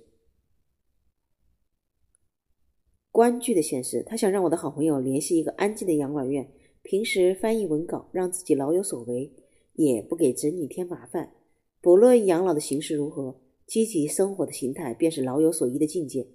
[3.11, 4.03] 关剧的现实。
[4.03, 6.51] 他想让我的好朋友联系一个安静的养老院，
[6.83, 9.31] 平时翻译文稿，让自己老有所为，
[9.75, 11.33] 也不给子女添麻烦。
[11.81, 16.27] 不论养老的形式如何，积极生活的形态便是老有所依的境界。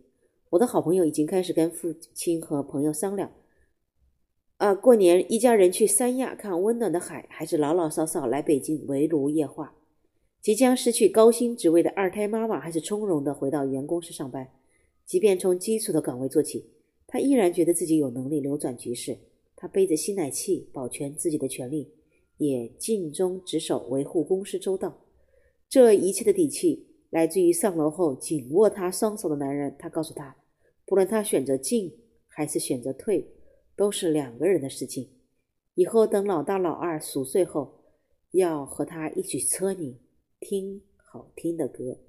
[0.51, 3.31] 我的好朋友已经开始跟父亲和朋友商量，
[4.57, 9.75] 啊，过年一家人去三亚看温暖的海，还是老老少少来北京围炉夜话？
[10.41, 14.49] 即将失去高薪职位的二胎妈妈，还是从容的回到原公司上班？
[15.05, 16.71] 即便从基础的岗位做起，
[17.05, 19.17] 她依然觉得自己有能力扭转局势。
[19.55, 21.91] 他背着吸奶器保全自己的权利，
[22.37, 25.01] 也尽忠职守，维护公司周到。
[25.67, 29.75] 这一切的底气来自于上楼后紧握他双手的男人。
[29.77, 30.37] 他告诉他，
[30.89, 31.95] 不论他选择进
[32.27, 33.31] 还是选择退，
[33.75, 35.11] 都是两个人的事情。
[35.75, 37.83] 以后等老大老二熟睡后，
[38.31, 39.99] 要和他一起车你
[40.39, 41.99] 听好听的歌。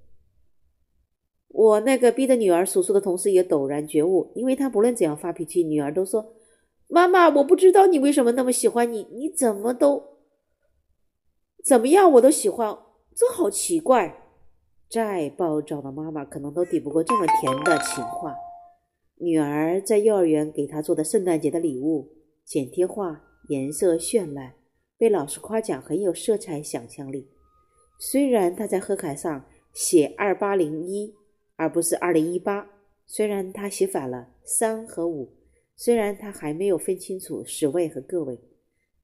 [1.49, 6.33] 我那个逼着女儿数数的同事也陡然觉悟，因为他不论怎样发脾气，女儿都说。
[6.89, 10.03] 妈妈，我不知道你为什么那么喜欢你，你怎么都
[11.63, 12.79] 怎么样，我都喜欢，
[13.15, 14.27] 这好奇怪。
[14.89, 18.35] 再暴躁的妈妈可能都抵不过这么甜的情话。
[19.21, 22.09] 女儿在幼儿园给她做的圣诞节的礼物，
[22.45, 24.55] 剪贴画，颜色绚烂，
[24.99, 27.29] 被老师夸奖很有色彩想象力。
[27.99, 31.15] 虽然她在贺卡上写二八零一
[31.57, 32.69] 而不是二零一八，
[33.07, 35.37] 虽然她写反了三和五。
[35.77, 38.39] 虽然他还没有分清楚十位和个位，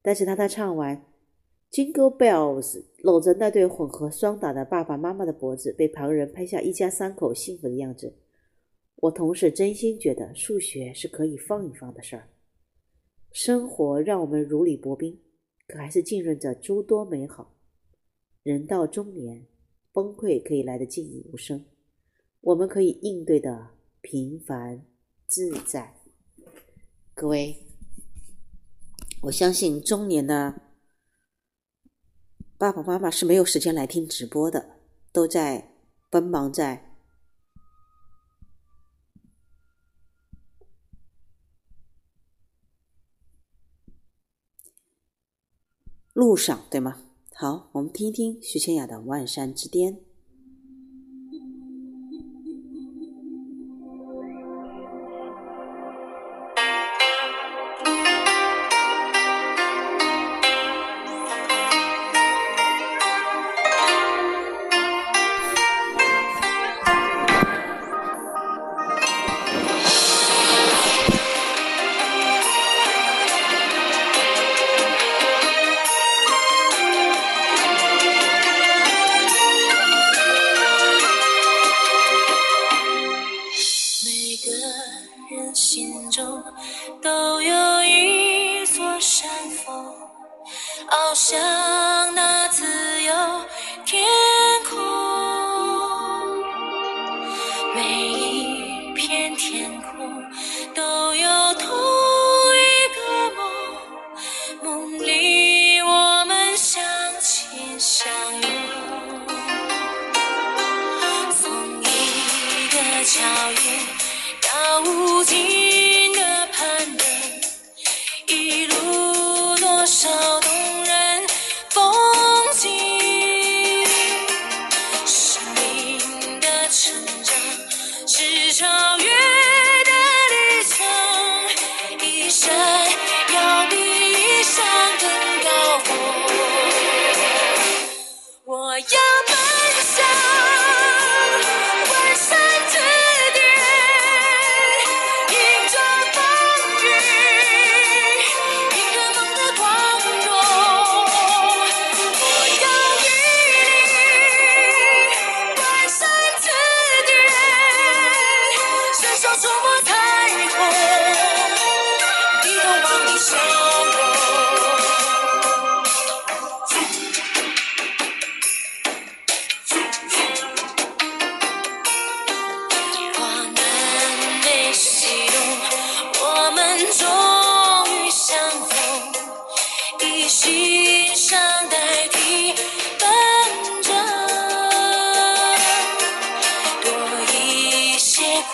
[0.02, 0.94] 但是当他唱完
[1.74, 2.62] 《Jingle Bells》，
[2.98, 8.14] 搂着那对混合双打的爸爸妈妈的脖子，被旁人拍下一家三口幸福的样子，
[8.96, 12.28] 我同时真心觉得数学是可以放一放的事儿。
[13.30, 15.20] 生活让我们如履薄冰，
[15.68, 17.54] 可还是浸润着诸多美好。
[18.42, 19.46] 人到中年，
[19.92, 21.66] 崩溃可以来得静无声，
[22.40, 23.70] 我们可以应对的
[24.00, 24.86] 平凡
[25.26, 25.94] 自在。
[27.12, 27.56] 各位，
[29.22, 30.62] 我相信中年的
[32.56, 34.78] 爸爸妈妈是没有时间来听直播的，
[35.12, 35.72] 都在
[36.08, 36.85] 奔忙在
[46.16, 46.96] 路上，对吗？
[47.34, 49.92] 好，我们听一听徐千雅的《万山之巅》。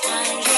[0.01, 0.52] kind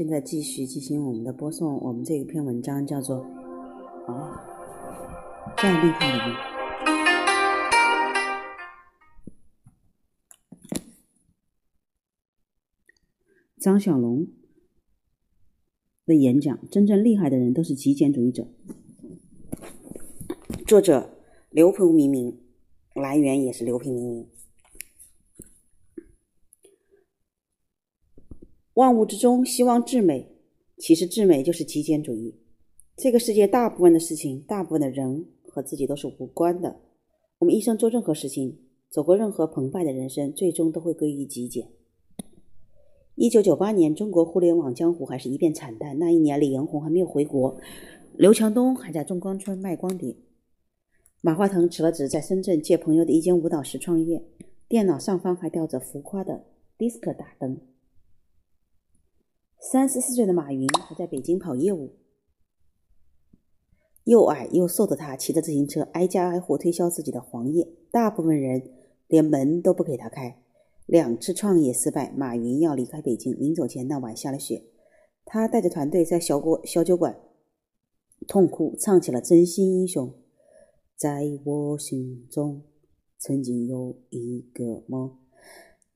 [0.00, 1.78] 现在继续进行我们的播送。
[1.82, 3.18] 我们这一篇文章叫做
[4.08, 4.34] “哦，
[5.58, 6.34] 再厉害的人？”
[13.60, 14.26] 张小龙
[16.06, 18.48] 的演讲：真正厉害的人都是极简主义者。
[20.66, 21.10] 作者
[21.50, 22.40] 刘平明明，
[22.94, 24.26] 来源也是刘平明明。
[28.80, 30.26] 万物之中，希望至美，
[30.78, 32.34] 其实至美就是极简主义。
[32.96, 36.80] 这个世界大部分的事情，大部分的人和自己都是无关的。
[37.40, 38.58] 我们一生做任何事情，
[38.88, 41.68] 走过任何澎湃的人生，最终都会归于极简。
[43.16, 45.98] 一九九八年，中国互联网江湖还是一片惨淡。
[45.98, 47.58] 那一年，李彦宏还没有回国，
[48.16, 50.16] 刘强东还在中关村卖光碟，
[51.20, 54.24] 马化腾辞了职，在深圳借朋友的一间舞蹈室创业，
[54.66, 56.46] 电脑上方还吊着浮夸的
[56.78, 57.60] DISC 大灯。
[59.62, 61.92] 三十四岁的马云还在北京跑业务，
[64.04, 68.72] 又矮又瘦的他骑着自行车挨家挨户推销自己的黄页，大部分人
[69.06, 70.42] 连门都不给他开。
[70.86, 74.64] 两次创业失败，马云要离开北京，临走前那晚下了雪，
[75.26, 77.20] 他带着团队在小国小酒馆
[78.26, 80.08] 痛哭，唱起了《真心英雄》。
[80.96, 82.62] 在我心中，
[83.18, 85.19] 曾经有一个梦。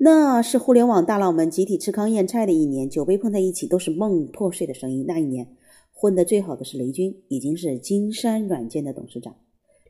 [0.04, 5.06] 那是互联网大佬们集体吃糠咽菜的一年，酒杯碰在一起都是梦破碎的声音。
[5.08, 5.48] 那一年
[5.94, 9.34] 混得最好的是雷军，已经是金山软件的董事长。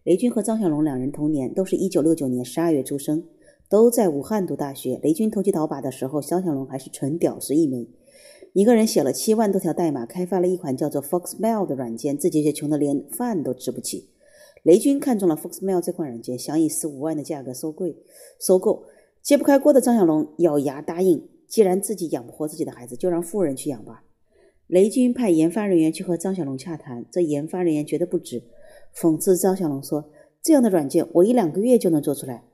[0.05, 3.25] 雷军和张小龙两人同年，都是一九六九年十二月出生，
[3.69, 5.01] 都在武汉读大学。
[5.03, 7.89] 雷军投机倒把的时候，张小龙还是纯屌丝一枚，
[8.53, 14.11] 一个人写了七万多条代码，开发了一款叫做 Foxmail 的软件，自己却穷得连饭都吃不起。
[14.63, 17.97] 雷军看中了 Foxmail 这款软件，想以十五万的价格收贵
[18.39, 18.85] 收购。
[19.25, 24.05] 揭不开锅的张小龙咬牙答应：“既然自己养不活自己的孩子，就让富人去养吧。”
[24.69, 28.43] 雷军派研发人员去和张小龙洽谈，这研发人员觉得不值，
[28.95, 30.11] 讽刺张小龙说
[30.45, 32.45] ：“这样的软件，我一两个月就能做出来。”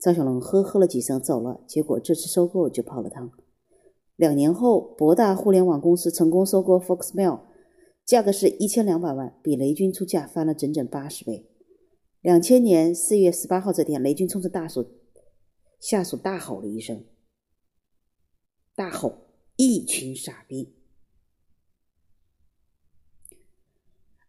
[0.00, 1.60] 张小龙呵呵了几声走了。
[1.64, 3.30] 结果这次收购就泡了汤。
[4.16, 7.38] 两年后，博大互联网公司成功收购 Foxmail，
[8.04, 11.46] 价格是一千两百万，比雷军出价翻了整整八十倍。
[12.20, 14.86] 两千年四月十八号这天，雷军冲着大树。
[15.78, 17.04] 下属大吼了一声
[18.74, 20.74] ：“大吼，一群傻逼！”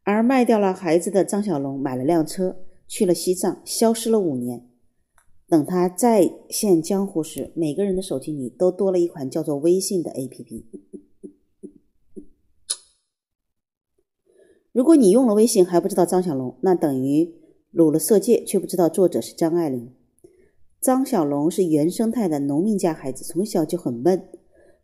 [0.04, 4.70] 而卖掉了孩子的张小龙买了辆车，去了西藏，消失了五年。
[5.50, 10.66] 等他再现江湖时，每个人的手机里都多了一款叫做微信的 APP。
[14.72, 17.34] 如果你用了微信还不知道张小龙，那等于
[17.72, 19.97] 撸了色戒却不知道作者是张爱玲。
[20.88, 24.30] 张小龙是原生态的农民家孩子，从小就很闷。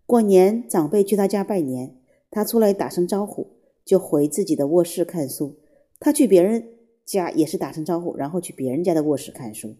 [0.05, 1.95] 过年长辈去他家拜年，
[2.29, 3.47] 他出来打声招呼，
[3.85, 5.55] 就回自己的卧室看书。
[6.01, 6.67] 他去别人
[7.05, 9.77] 家也是打声招呼，然后去别人家的卧室看书。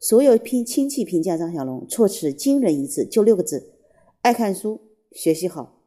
[0.00, 3.74] 所有亲亲戚评价张小龙，措辞惊人一致，就六个字：
[4.22, 4.80] 爱看书，
[5.12, 5.78] 学习好。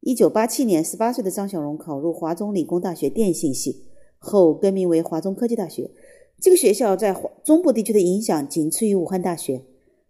[0.00, 3.86] 一九八七年，十八岁的张小龙考入华中理工大学电信系，
[4.18, 5.90] 后更名为华中科技大学。
[6.40, 9.64] 这个学校在中部地区的影响仅次于武汉大学。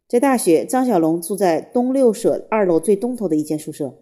[0.09, 3.99] 在大学，张小龙住在东六舍二楼最东头的一间宿舍，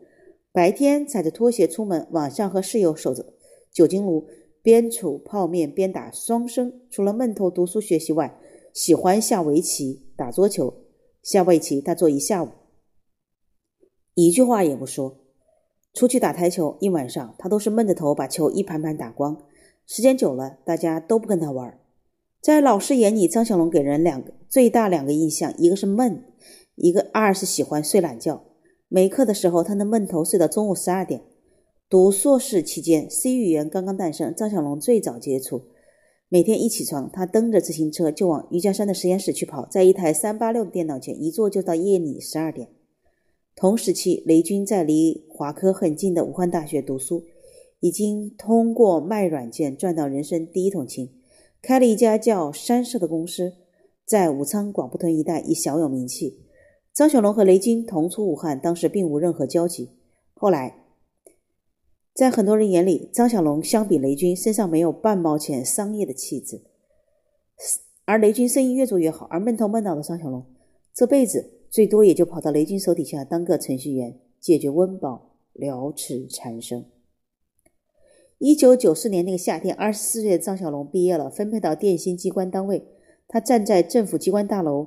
[0.52, 3.34] 白天踩着拖鞋出门，晚上和室友守着
[3.72, 4.26] 酒精炉，
[4.62, 6.80] 边煮泡面边打双生。
[6.90, 8.38] 除了闷头读书学习外，
[8.72, 10.74] 喜欢下围棋、打桌球。
[11.22, 12.48] 下围棋他坐一下午，
[14.12, 15.16] 一句话也不说。
[15.94, 19.42] 出去打台球，一晚上他都是闷着头把球一盘盘打光。
[19.86, 21.78] 时间久了，大家都不跟他玩。
[22.44, 26.24] 在老师眼里，张小龙给人两个最大两个印象，一个是闷，
[26.74, 28.44] 一个二是喜欢睡懒觉。
[28.86, 31.22] 没课的时候，他能闷头睡到中午十二点。
[31.88, 35.62] 读硕士期间，C 语言刚刚诞生，张小龙最早接触。
[36.28, 42.68] 每天一起床，他蹬着自行车就往余家山的实验室去跑，在一台三八六的电脑前一坐就到夜里十二点。
[43.56, 47.22] 同时期，雷军在离华科很近的武汉大学读书，
[47.80, 51.08] 已经通过卖软件赚到人生第一桶金。
[51.66, 53.54] 开了一家叫山社的公司，
[54.04, 56.44] 在武昌广埠屯一带已小有名气。
[56.92, 59.88] 张小龙和雷军同出武汉，当时并无任何交集。
[60.34, 60.84] 后来，
[62.12, 66.60] 在很多人眼里，张小龙相比雷军身上没有半毛钱商业的气质，
[68.04, 69.24] 而雷军生意越做越好。
[69.30, 70.44] 而闷头闷脑的张小龙，
[70.92, 76.84] 这辈子最多也就跑到雷军手底下当个程序员，解决温饱，了此残生。
[78.46, 82.86] 一九九四年那个夏天，二十四岁的张小龙毕业了，分配到电信机关单位。
[83.26, 84.86] 他站在政府机关大楼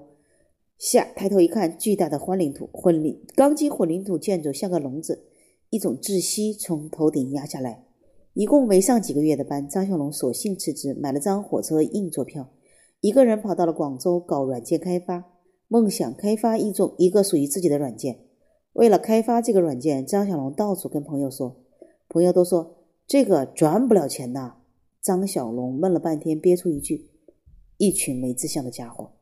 [0.78, 5.24] 下抬头一看，巨大的混凝土混凝钢筋混凝土建筑像个笼子，
[5.72, 7.84] 一种窒息从头顶压下来。
[8.36, 12.52] 一共没上几个月的班，张小龙索性辞职，买了张火车硬座票，
[13.02, 15.24] 一个人跑到了广州搞软件开发，
[15.68, 18.20] 梦想开发一种一个属于自己的软件。
[18.74, 21.56] 为了开发这个软件，张小龙到处跟朋友说，
[22.08, 22.77] 朋友都说
[23.08, 24.58] 这个赚不了钱呐。
[25.02, 27.10] 张小龙闷了半天，憋出一句
[27.78, 29.14] ：“一群没志向的家伙。”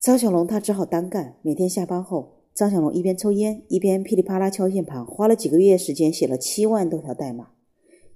[0.00, 2.34] 张小龙他只好单干，每天下班后。
[2.52, 7.50] 张小龙一边抽烟一边噼里啪啦敲键盘，花了几个月时间写了七万多条代码。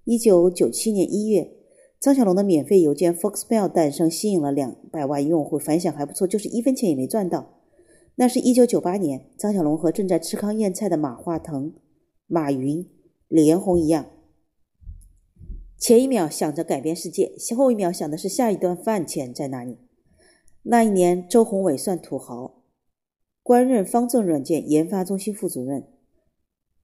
[0.05, 1.53] 一九九七年一月，
[2.01, 7.61] 张小龙的免费邮件 Foxmail 诞生，吸引了两百万用户，反响还不错，就是一分钱也没赚到。
[8.17, 11.75] 那是一九九八年，张小龙和正在吃糠咽菜的马化腾、
[12.27, 12.89] 马云、
[13.31, 14.07] 李彦宏一样，
[15.79, 19.79] 前一秒想着改变世界，后一秒想的是下一顿饭钱在哪里。
[20.65, 22.65] 那一年，周鸿祎算土豪。
[23.45, 25.87] 官任方正软件研发中心副主任，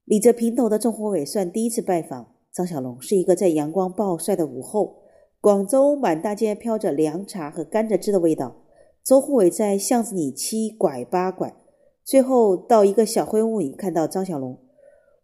[0.04, 5.02] 理着平头的周鸿伟算第一次拜访张小龙，是一个在阳光暴晒的午后，
[5.40, 8.54] 广州满大街飘着凉茶和甘蔗汁的味道。
[9.02, 11.56] 周鸿祎在巷子里七拐八拐，
[12.04, 14.60] 最后到一个小灰屋里，看到张小龙，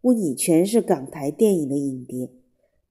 [0.03, 2.31] 屋里全是港台电影的影碟。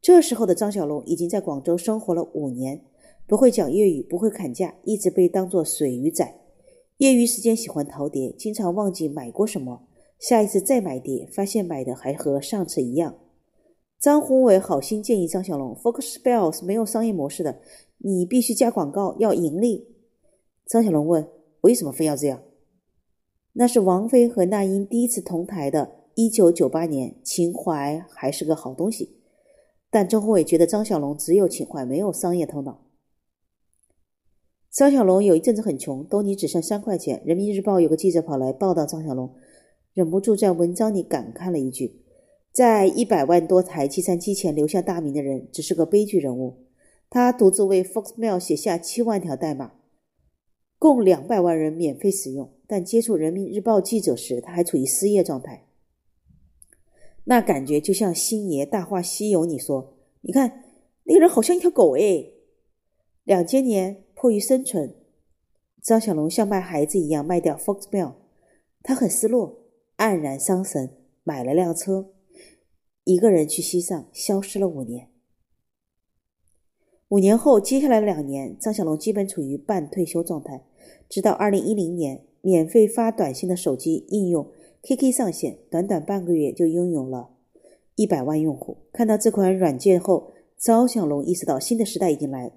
[0.02, 2.82] 这时候的张小龙已经在广州生活了五年，
[3.28, 6.36] 不会讲粤语，不会砍价，一直被当作水鱼仔。
[6.98, 9.88] 业余时间喜欢淘碟，经常忘记买过什么。
[10.20, 13.18] 下一次再买碟，发现买的还和上次一样。
[14.00, 17.60] 张宏伟好心建议张小龙：“Fox Bells 没有商业模式的，
[17.98, 19.88] 你必须加广告，要盈利。”
[20.66, 21.28] 张小龙问
[21.62, 22.42] ：“为什么非要这样？”
[23.54, 29.18] 那是王菲和那英第一次同台的1998年，情怀还是个好东西。
[29.90, 32.86] 但周宏伟觉得张小龙只有情怀，没有商业头脑。
[34.72, 37.22] 张小龙有一阵子很穷，兜里只剩三块钱。
[37.26, 39.36] 人民日报有个记者跑来报道张小龙，
[39.94, 42.04] 忍不住在文章里感叹了一句
[42.54, 46.68] ：“在一百万多台计算机前留下大名的人，只是个悲剧人物。
[47.10, 49.74] 他独自为 Foxmail 写下七万条代码，
[50.80, 52.54] 共两百万人免费使用。
[52.66, 55.68] 但接触人民日报记者时，他还处于失业状态。
[57.26, 60.64] 那感觉就像星爷《大话西游》里说：‘你看
[61.04, 62.26] 那个人好像一条狗哎。’
[63.26, 64.94] 两千年。”迫于生存，
[65.82, 68.14] 张小龙像卖孩子一样卖掉 Foxmail，
[68.84, 69.64] 他很失落，
[69.98, 72.12] 黯然伤神，买了辆车，
[73.04, 75.10] 一个人去西藏，消失了五年。
[77.08, 80.64] 五年后，接下来的两年，张小龙基本处于半退休状态，
[81.10, 84.52] 直到二零一零年，免费发短信的手机应用
[84.84, 87.30] KK 上线，短短半个月就拥有了
[87.96, 88.78] 一百万用户。
[88.92, 92.52] 看到这款软件后，张小龙意识到新的时代已经来。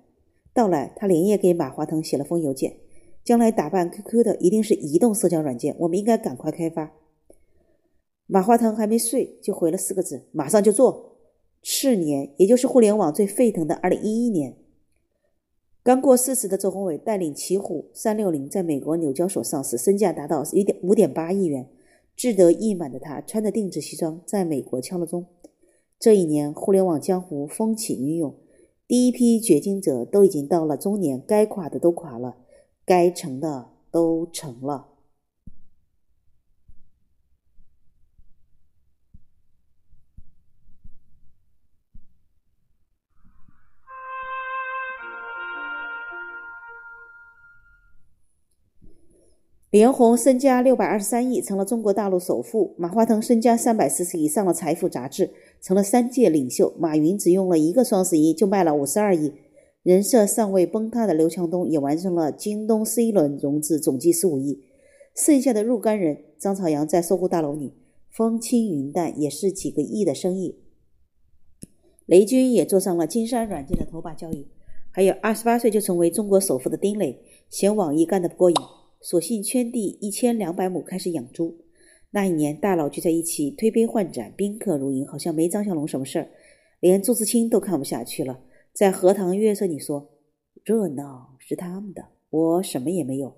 [0.55, 2.77] 到来，他连夜给马化腾写了封邮件。
[3.22, 6.93] 将来打扮 QQ 的一定是移动社交软件，我们应该赶快开发。
[8.27, 11.16] 马化腾还没睡，就回了四个字：马上就做。
[11.62, 14.57] 次年，也就是互联网最沸腾的二零一一年，
[15.83, 21.68] 刚过四十的周鸿祎带领奇虎三六零在美国纽交所上市，身价达到一点五点八亿元。
[22.17, 25.27] 志得意满的他，穿着定制西装，在美国敲了钟。
[25.99, 28.35] 这一年，互联网江湖风起云涌。
[28.87, 32.37] 第一批掘金者都已经到了中年，该垮的都垮了，
[32.85, 34.93] 该成的都成了。
[49.75, 55.31] 李彦宏身家六百二十三亿，成了中国大陆首富；马化腾身家三百四十亿，上了《财富》杂志。
[55.61, 59.33] 成了三届领袖，马云只用了一个双十一就卖了五十二亿，
[59.83, 64.62] 人设尚未崩塌的刘强东也完成了京东 C 轮融资，总计十五亿。
[65.12, 67.75] 剩下的若干人，张朝阳在搜狐大楼里
[68.09, 70.61] 风轻云淡，也是几个亿的生意。
[72.07, 74.47] 雷军也坐上了金山软件的头把交椅，
[74.93, 77.18] 还有二十八岁就成为中国首富的丁磊，
[77.51, 78.57] 嫌网易干得不过瘾，
[79.05, 81.59] 索性圈地一千两百亩开始养猪。
[82.13, 86.31] 那一年，大佬聚在一起，推杯换盏，宾客如云，好像没张小龙什么事儿，
[86.81, 88.41] 连朱自清都看不下去了，
[88.73, 90.09] 在荷塘月色里说
[90.65, 93.37] ：“热闹是他们的，我什么也没有。”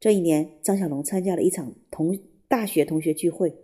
[0.00, 2.18] 这一年，张小龙参加了一场同
[2.48, 3.54] 大学同学聚会，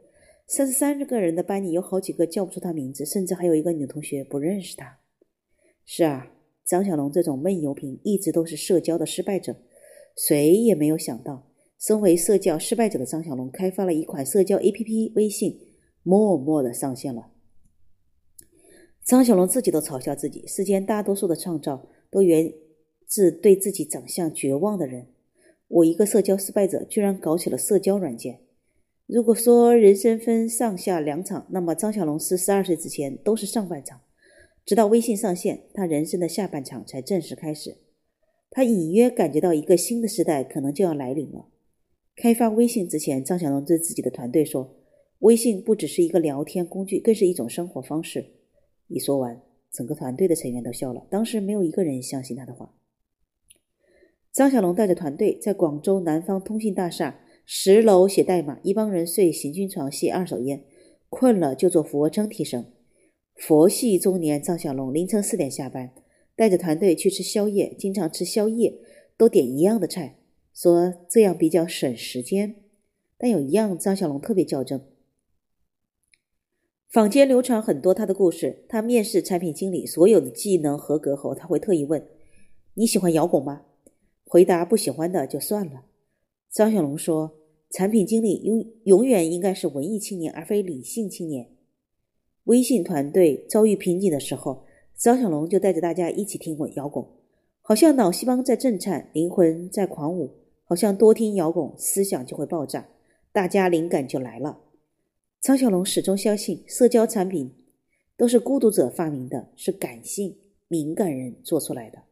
[0.47, 5.01] 三十三个人的班里有好几个叫不出他名字，甚至还有一个女同学不认识他。
[5.85, 6.31] 是啊，
[6.65, 9.57] 张小龙这种闷油瓶一直都是社交的失败者，
[10.17, 11.51] 谁也没有想到。
[11.79, 15.61] 身为社交失败者的张小龙，开发了一款社交 APP，微信
[16.03, 17.31] 默默的上线了。
[19.05, 22.51] 张小龙自己都嘲笑自己，世间大多数的创造都源
[23.07, 25.09] 自对自己长相绝望的人。
[25.69, 28.41] 我一个社交失败者，居然搞起了社交软件。
[29.07, 34.01] 如果说人生分上下两场，那么张小龙是十二岁之前都是上半场，
[34.65, 37.77] 直到微信上线，他人生的下半场才正式开始。
[38.55, 41.49] 他隐约感觉到一个新的时代可能就要来临了。
[42.15, 44.77] 开发微信之前，张小龙对自己的团队说
[45.19, 48.25] ：“微信不只是一个聊天工具，更是一种生活方式。”
[48.87, 49.43] 一说完，
[49.73, 51.05] 整个团队的成员都笑了。
[51.11, 52.73] 当时没有一个人相信他的话。
[54.33, 57.21] 张小龙带着团队在广州南方通信大厦。
[57.45, 60.65] 十楼写代码，一帮人睡行军床，吸二手烟，
[61.11, 62.73] 困了就做俯卧撑提神。
[63.35, 65.93] 佛系中年张小龙凌晨四点下班，
[66.37, 68.79] 带着团队去吃宵夜，经常吃宵夜
[69.17, 70.19] 都点一样的菜，
[70.53, 72.57] 说这样比较省时间。
[73.17, 74.81] 但有一样，张小龙特别较真。
[76.89, 78.65] 坊间流传很多他的故事。
[78.69, 82.07] 他面试产品经理，所有的技能合格后，他会特意问
[82.75, 83.63] ：“你喜欢摇滚吗？”
[84.25, 85.87] 回答不喜欢的就算了。
[86.51, 87.37] 张小龙说
[87.71, 91.51] ：“产品经理永永远应该是文艺青年，而非理性青年。”
[92.45, 94.65] 微信团队遭遇瓶颈的时候，
[94.97, 97.05] 张小龙就带着大家一起听滚摇滚，
[97.61, 102.89] 好像脑细胞在震颤，灵魂在狂舞，好像多听摇滚，思想就会爆炸，
[103.33, 104.61] 大家灵感就来了。
[105.41, 107.55] 张小龙始终相信，社交产品
[108.17, 110.39] 都是孤独者发明的，是感性
[110.69, 112.05] 敏感人做出来的。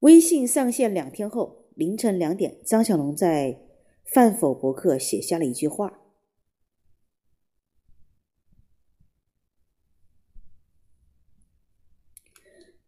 [0.00, 3.58] 微信上线两天后，凌晨两点，张小龙在
[4.04, 6.02] 饭否博客写下了一句话：“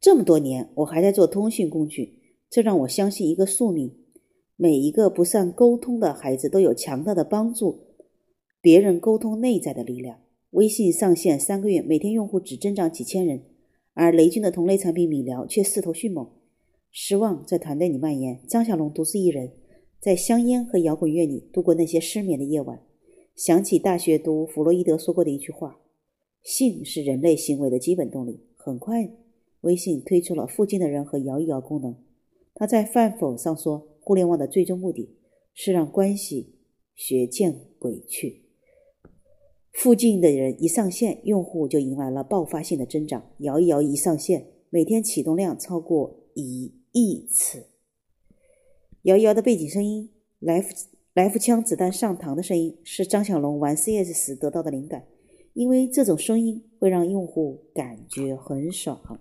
[0.07, 3.93] 这么多年，我还在做通讯工具，这让我相信一个宿命：
[4.55, 7.81] 每一个不善沟通的孩子都有强大的帮助
[8.61, 13.47] 别人沟通内在的力量。”微信上线三个月，每天用户只增长几千人，
[13.95, 16.31] 而雷军的同类产品米聊却势头迅猛。
[16.93, 19.55] 失望在团队里蔓延，张小龙独自一人
[19.99, 22.81] 在香烟和摇滚乐里度过那些失眠的夜晚。
[23.35, 25.81] 想起大学读弗洛伊德说过的一句话
[26.45, 29.11] ：“性是人类行为的基本动力。”很快，
[29.67, 31.95] 微信推出了“附近的人”和“摇一摇”功能。
[32.55, 35.17] 他在饭否上说：“互联网的最终目的
[35.53, 36.55] 是让关系
[36.95, 38.45] 学见鬼去。”
[39.75, 43.31] 附近的人一上线，用户就迎来了爆发性的增长。
[43.41, 46.73] 摇一摇一上线，每天启动量超过一。
[46.99, 47.67] 亿次，
[49.03, 50.09] 摇一摇的背景声音，
[50.39, 50.75] 来福
[51.13, 55.05] 来福枪子弹上膛的声音，是张小龙玩 CS 时得到的灵感，
[55.53, 59.21] 因为这种声音会让用户感觉很爽。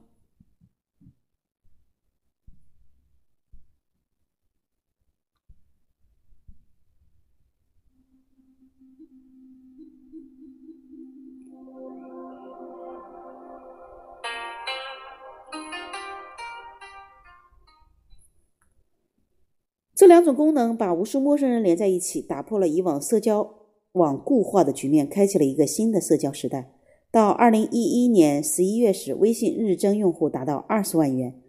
[20.05, 23.55] 这两种功能把无数陌生人连在一起，打破了以往社交
[23.93, 26.71] 网固化的局面，开启了一个新的社交时代。
[27.09, 31.41] 到二零一一年十一月时，微信日增用户达到二十万元。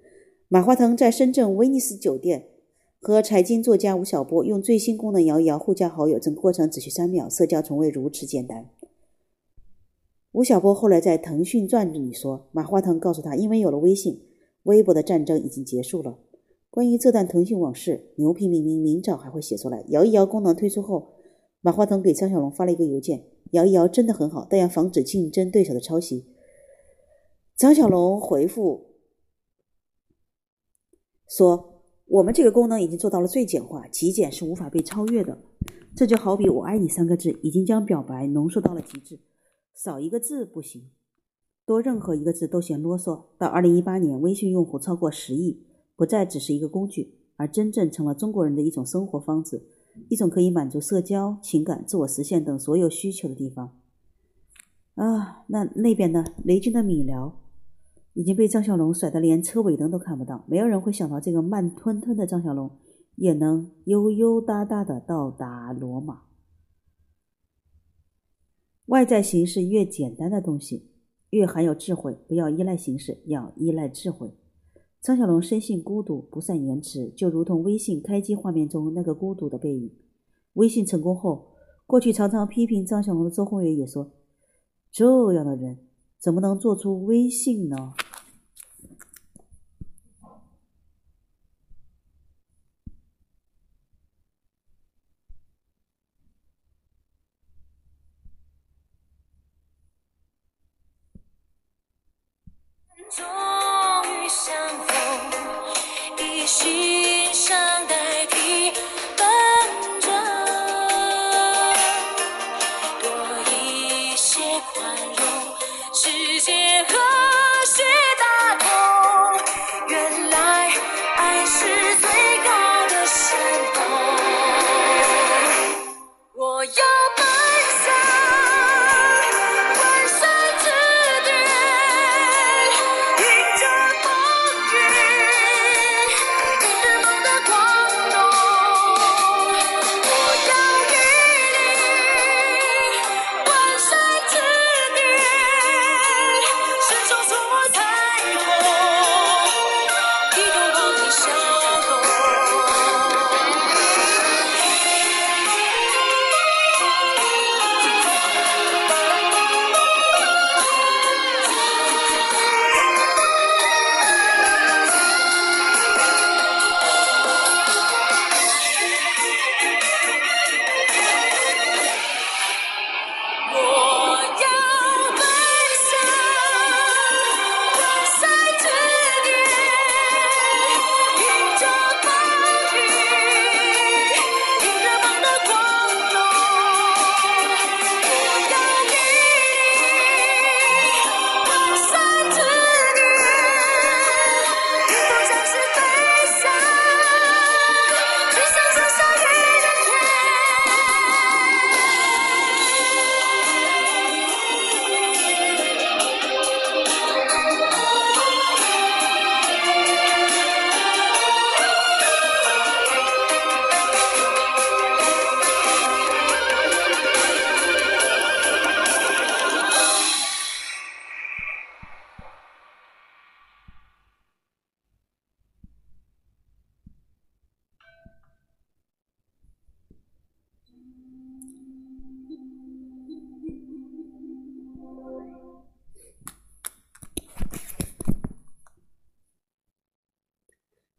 [0.49, 2.47] 马化腾在深圳威尼斯酒店
[2.99, 8.71] 和财经作家吴晓波用最新功能摇一摇互加好友，整个过程只需三秒，社交从未如此简单。
[10.33, 14.23] 吴晓波后来在《腾讯传》里说，马化腾告诉他，因为有了微信，
[14.63, 16.17] 微博的战争已经结束了。
[16.77, 19.83] 关于这段腾讯往事，牛皮明明明早还会写出来。
[19.89, 21.15] 摇一摇功能推出后，
[21.63, 26.27] 马化腾给张小龙发了一个邮件：“摇一摇真的很好，但要防止竞争对手的抄袭。”
[27.57, 28.89] 张小龙回复
[31.27, 35.39] 说：“我们这个功能已经做到了最简化，极简是无法被超越的。
[35.97, 39.19] 这就好比‘我爱你’三个字，已经将表白浓缩到了极致，
[39.75, 40.91] 少一个字不行，
[41.65, 43.29] 多任何一个字都嫌啰嗦。
[43.39, 45.63] 到二零一八年，微信用户超过十亿。”
[45.97, 49.63] 不再只是一个工具，而真正成了中国人的一种生活方式，
[50.11, 53.77] 一种可以满足社交、情感、自我实现等所有需求的地方。
[54.95, 56.25] 啊，那那边呢？
[56.45, 57.41] 雷军的米聊
[58.15, 62.71] 已经被张小龙甩得连车尾灯都看不到，没有人会想到这个慢吞吞的张小龙
[63.17, 66.23] 也能悠悠哒哒的到达罗马。
[68.87, 70.91] 外在形式越简单的东西，
[71.31, 72.17] 越含有智慧。
[72.29, 74.33] 不要依赖形式，要依赖智慧。
[75.07, 79.89] 张小龙生性孤独，不善言辞，就如同微信开机画面中那个孤独的背影。
[80.55, 81.47] 微信成功后，
[81.87, 84.11] 过去常常批评张小龙的周鸿祎也说
[84.91, 85.79] ：“这样的人
[86.19, 87.93] 怎么能做出微信呢？”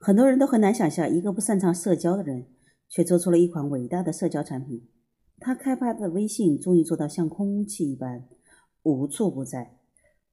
[0.08, 2.46] 很多人都很难想象，一个不擅长社交的人，
[2.88, 4.88] 却做出了一款伟大的社交产品。
[5.38, 8.26] 他开发的微信终于做到像空气一般
[8.84, 9.76] 无处不在，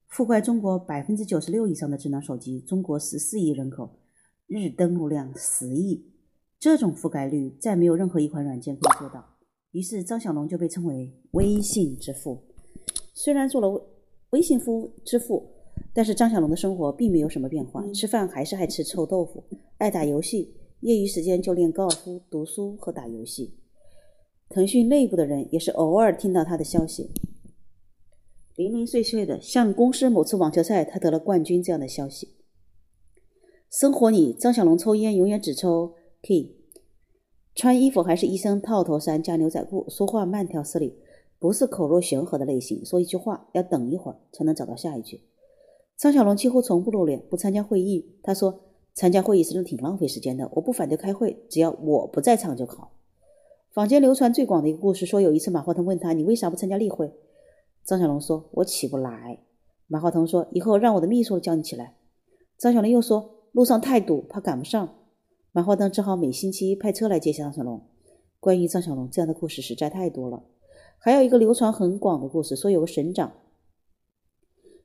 [0.09, 2.61] 覆盖中国百分之九十六以上的智能手机。
[2.61, 3.99] 中国十四亿人口，
[4.47, 6.09] 日登录量十亿，
[6.57, 9.35] 这种覆盖率再没有任何一款软件可以做到。
[9.71, 12.41] 于是张小龙就被称为微信之父。
[13.13, 13.81] 虽然做了微
[14.29, 15.45] 微信夫之父，
[15.95, 19.45] 但是张小龙的生活并没有什么变化，吃饭还是爱吃臭豆腐，
[19.77, 23.55] 爱打游戏，业余时间就练高尔夫、读书和打游戏。
[24.49, 27.11] 腾讯内部的人也是偶尔听到他的消息，
[28.57, 32.35] 零零碎碎的，像公司某次网球赛他得了冠军这样的消息。
[33.71, 35.93] 生活里，张小龙抽烟永远只抽
[36.23, 36.57] K，
[37.55, 40.99] 穿衣服还是一身套头衫加牛仔裤，说话慢条斯理，
[41.39, 42.83] 不是口若悬河的类型。
[42.83, 45.21] 说一句话要等一会儿才能找到下一句。
[45.97, 48.17] 张小龙几乎从不露脸，不参加会议。
[48.21, 48.61] 他说
[48.93, 52.91] ：“参加会议真的挺浪费时间的，我不反对开会，只要我不在场就好。”
[53.71, 57.13] 坊间流传最广的一个故事说，有一次马化腾问他：“你为啥不参加例会？”
[57.83, 59.39] 张小龙说：“我起不来。”
[59.87, 61.95] 马化腾说：“以后让我的秘书叫你起来。”
[62.57, 64.95] 张小龙又说：“路上太堵，怕赶不上。”
[65.51, 67.81] 马化腾只好每星期派车来接张小龙。
[68.39, 70.43] 关于张小龙这样的故事实在太多了。
[70.97, 73.31] 还有一个流传很广的故事，说有个省长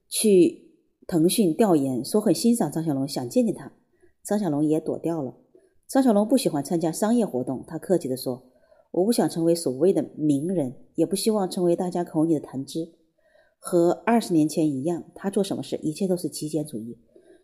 [0.08, 0.69] 去
[1.10, 3.72] 腾讯调研，说很欣赏张小龙，想见见他。
[4.22, 5.34] 张小龙也躲掉了。
[5.88, 8.44] 张小龙不喜欢参加商业活动，他客气地说
[8.92, 12.92] ：“我不想成为所谓的名人，也不希望成为大家口里的谈资。
[13.58, 16.96] 和二十年前一样，他做什么事，一切都是极简主义，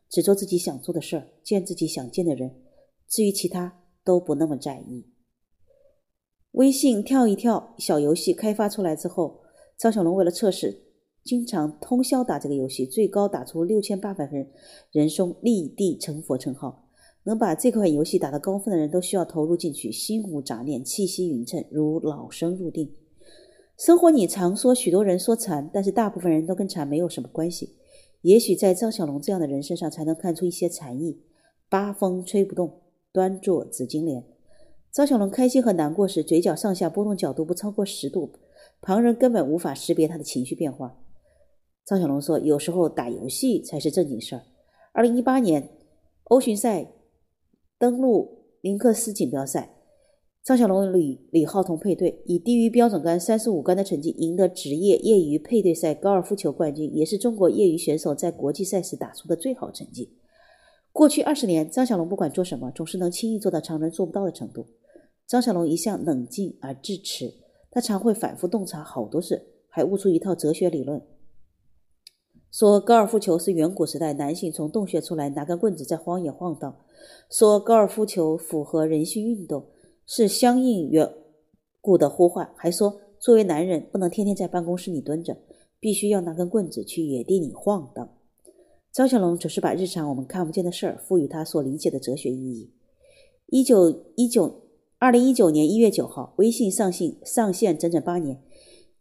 [0.08, 2.62] 只做自己想做的事儿，见自己想见的人，
[3.08, 5.10] 至于其他都不那么在意。”
[6.54, 9.40] 微信跳一跳小游戏开发出来之后，
[9.76, 10.84] 张小龙为了测试，
[11.26, 14.48] 经常通宵打这个游戏，最高打出六千八百分，
[14.92, 16.84] 人送立地成佛称号。
[17.24, 22.94] 能把这款游戏打到高分的人都需要投入进去，心无杂念，气息匀称，如老生入定。
[23.76, 27.74] 生活里常说许多人说禅，但是大部分人都跟禅没有什么关系。
[28.22, 31.20] 也许在张小龙这样的人身上，才能看出一些禅意。
[31.68, 34.24] 八风吹不动，端坐紫金莲。
[34.92, 38.30] 张小龙开心和难过时，嘴角上下波动角度不超过十度，
[38.80, 40.96] 旁人根本无法识别他的情绪变化。
[41.86, 44.42] 张小龙说：“有时候打游戏才是正经事儿。”
[44.92, 45.70] 二零一八年
[46.24, 46.92] 欧巡赛
[47.78, 49.76] 登陆林克斯锦标赛，
[50.42, 60.18] 张小龙与李浩彤配对，以低于标准杆三十五杆的成绩赢得职业业余配对赛高尔夫球冠军，也是中国业余选手在国际赛事打出的最好成绩。
[60.90, 64.66] 过去二十年，张小龙不管做什么，总是能轻易做到常人做不到的程度。
[65.24, 67.32] 张小龙一向冷静而智持，
[67.70, 71.00] 他常会反复洞察好多事，还悟出一套哲学理论，
[72.58, 76.74] 说高尔夫球是远古时代男性从洞穴出来拿根棍子在荒野晃荡，
[77.30, 79.66] 说高尔夫球符合人性运动，
[80.06, 81.12] 是相应远
[81.82, 85.36] 古的呼唤，还说作为男人不能天天在办公室里蹲着，
[85.78, 88.08] 必须要拿根棍子去野地里晃荡。
[88.90, 92.72] 张小龙总是把日常我们看不见的事儿赋予他所理解的哲学意义。
[93.48, 94.62] 一九一九
[94.98, 98.40] 二零一九年一月九号，微信上线上线整整八年，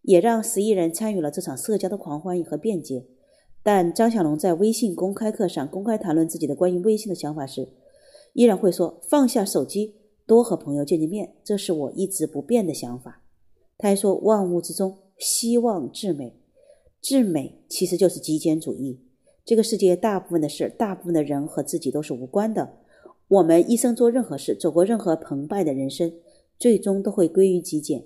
[0.01, 3.05] 也让十亿人参与了这场社交的狂欢和便捷。
[3.65, 7.67] 但张小龙在微信公开课上公开谈论自己的关于微信的想法时，
[8.33, 9.95] 依然会说放下手机，
[10.27, 13.23] 多和朋友见见面，这是我一直不变的想法。
[13.79, 16.35] 他还说万物之中希望至美，
[17.01, 19.01] 至美其实就是极简主义。
[19.43, 22.77] 这个世界大部分的事，大部分的人和自己都是无关的。
[23.27, 26.13] 我们一生做任何事，走过任何澎湃的人生，
[26.59, 28.05] 最终都会归于极简。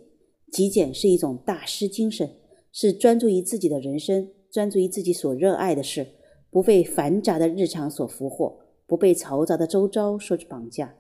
[0.50, 2.38] 极简是一种大师精神，
[2.72, 6.08] 是专注于自己的人生，专注于自己所热爱的事，
[6.50, 10.96] 不被繁杂的日常所俘获，不被嘈杂的周遭所绑架，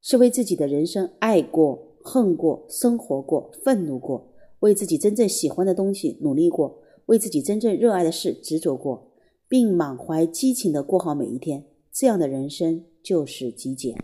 [0.00, 9.06] 是为自己的人生爱过、恨过、生活过、愤怒过，为自己真正喜欢的东西努力过，为自己真正热爱的事执着过。
[9.50, 13.96] 并满怀激情的过好每一天，这样的人生就是极简。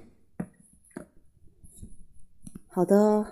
[2.67, 3.27] 好的，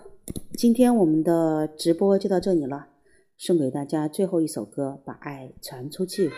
[0.53, 2.89] 今天我们的直播就到这里了，
[3.39, 6.31] 送给大家最后一首歌，把爱传出去。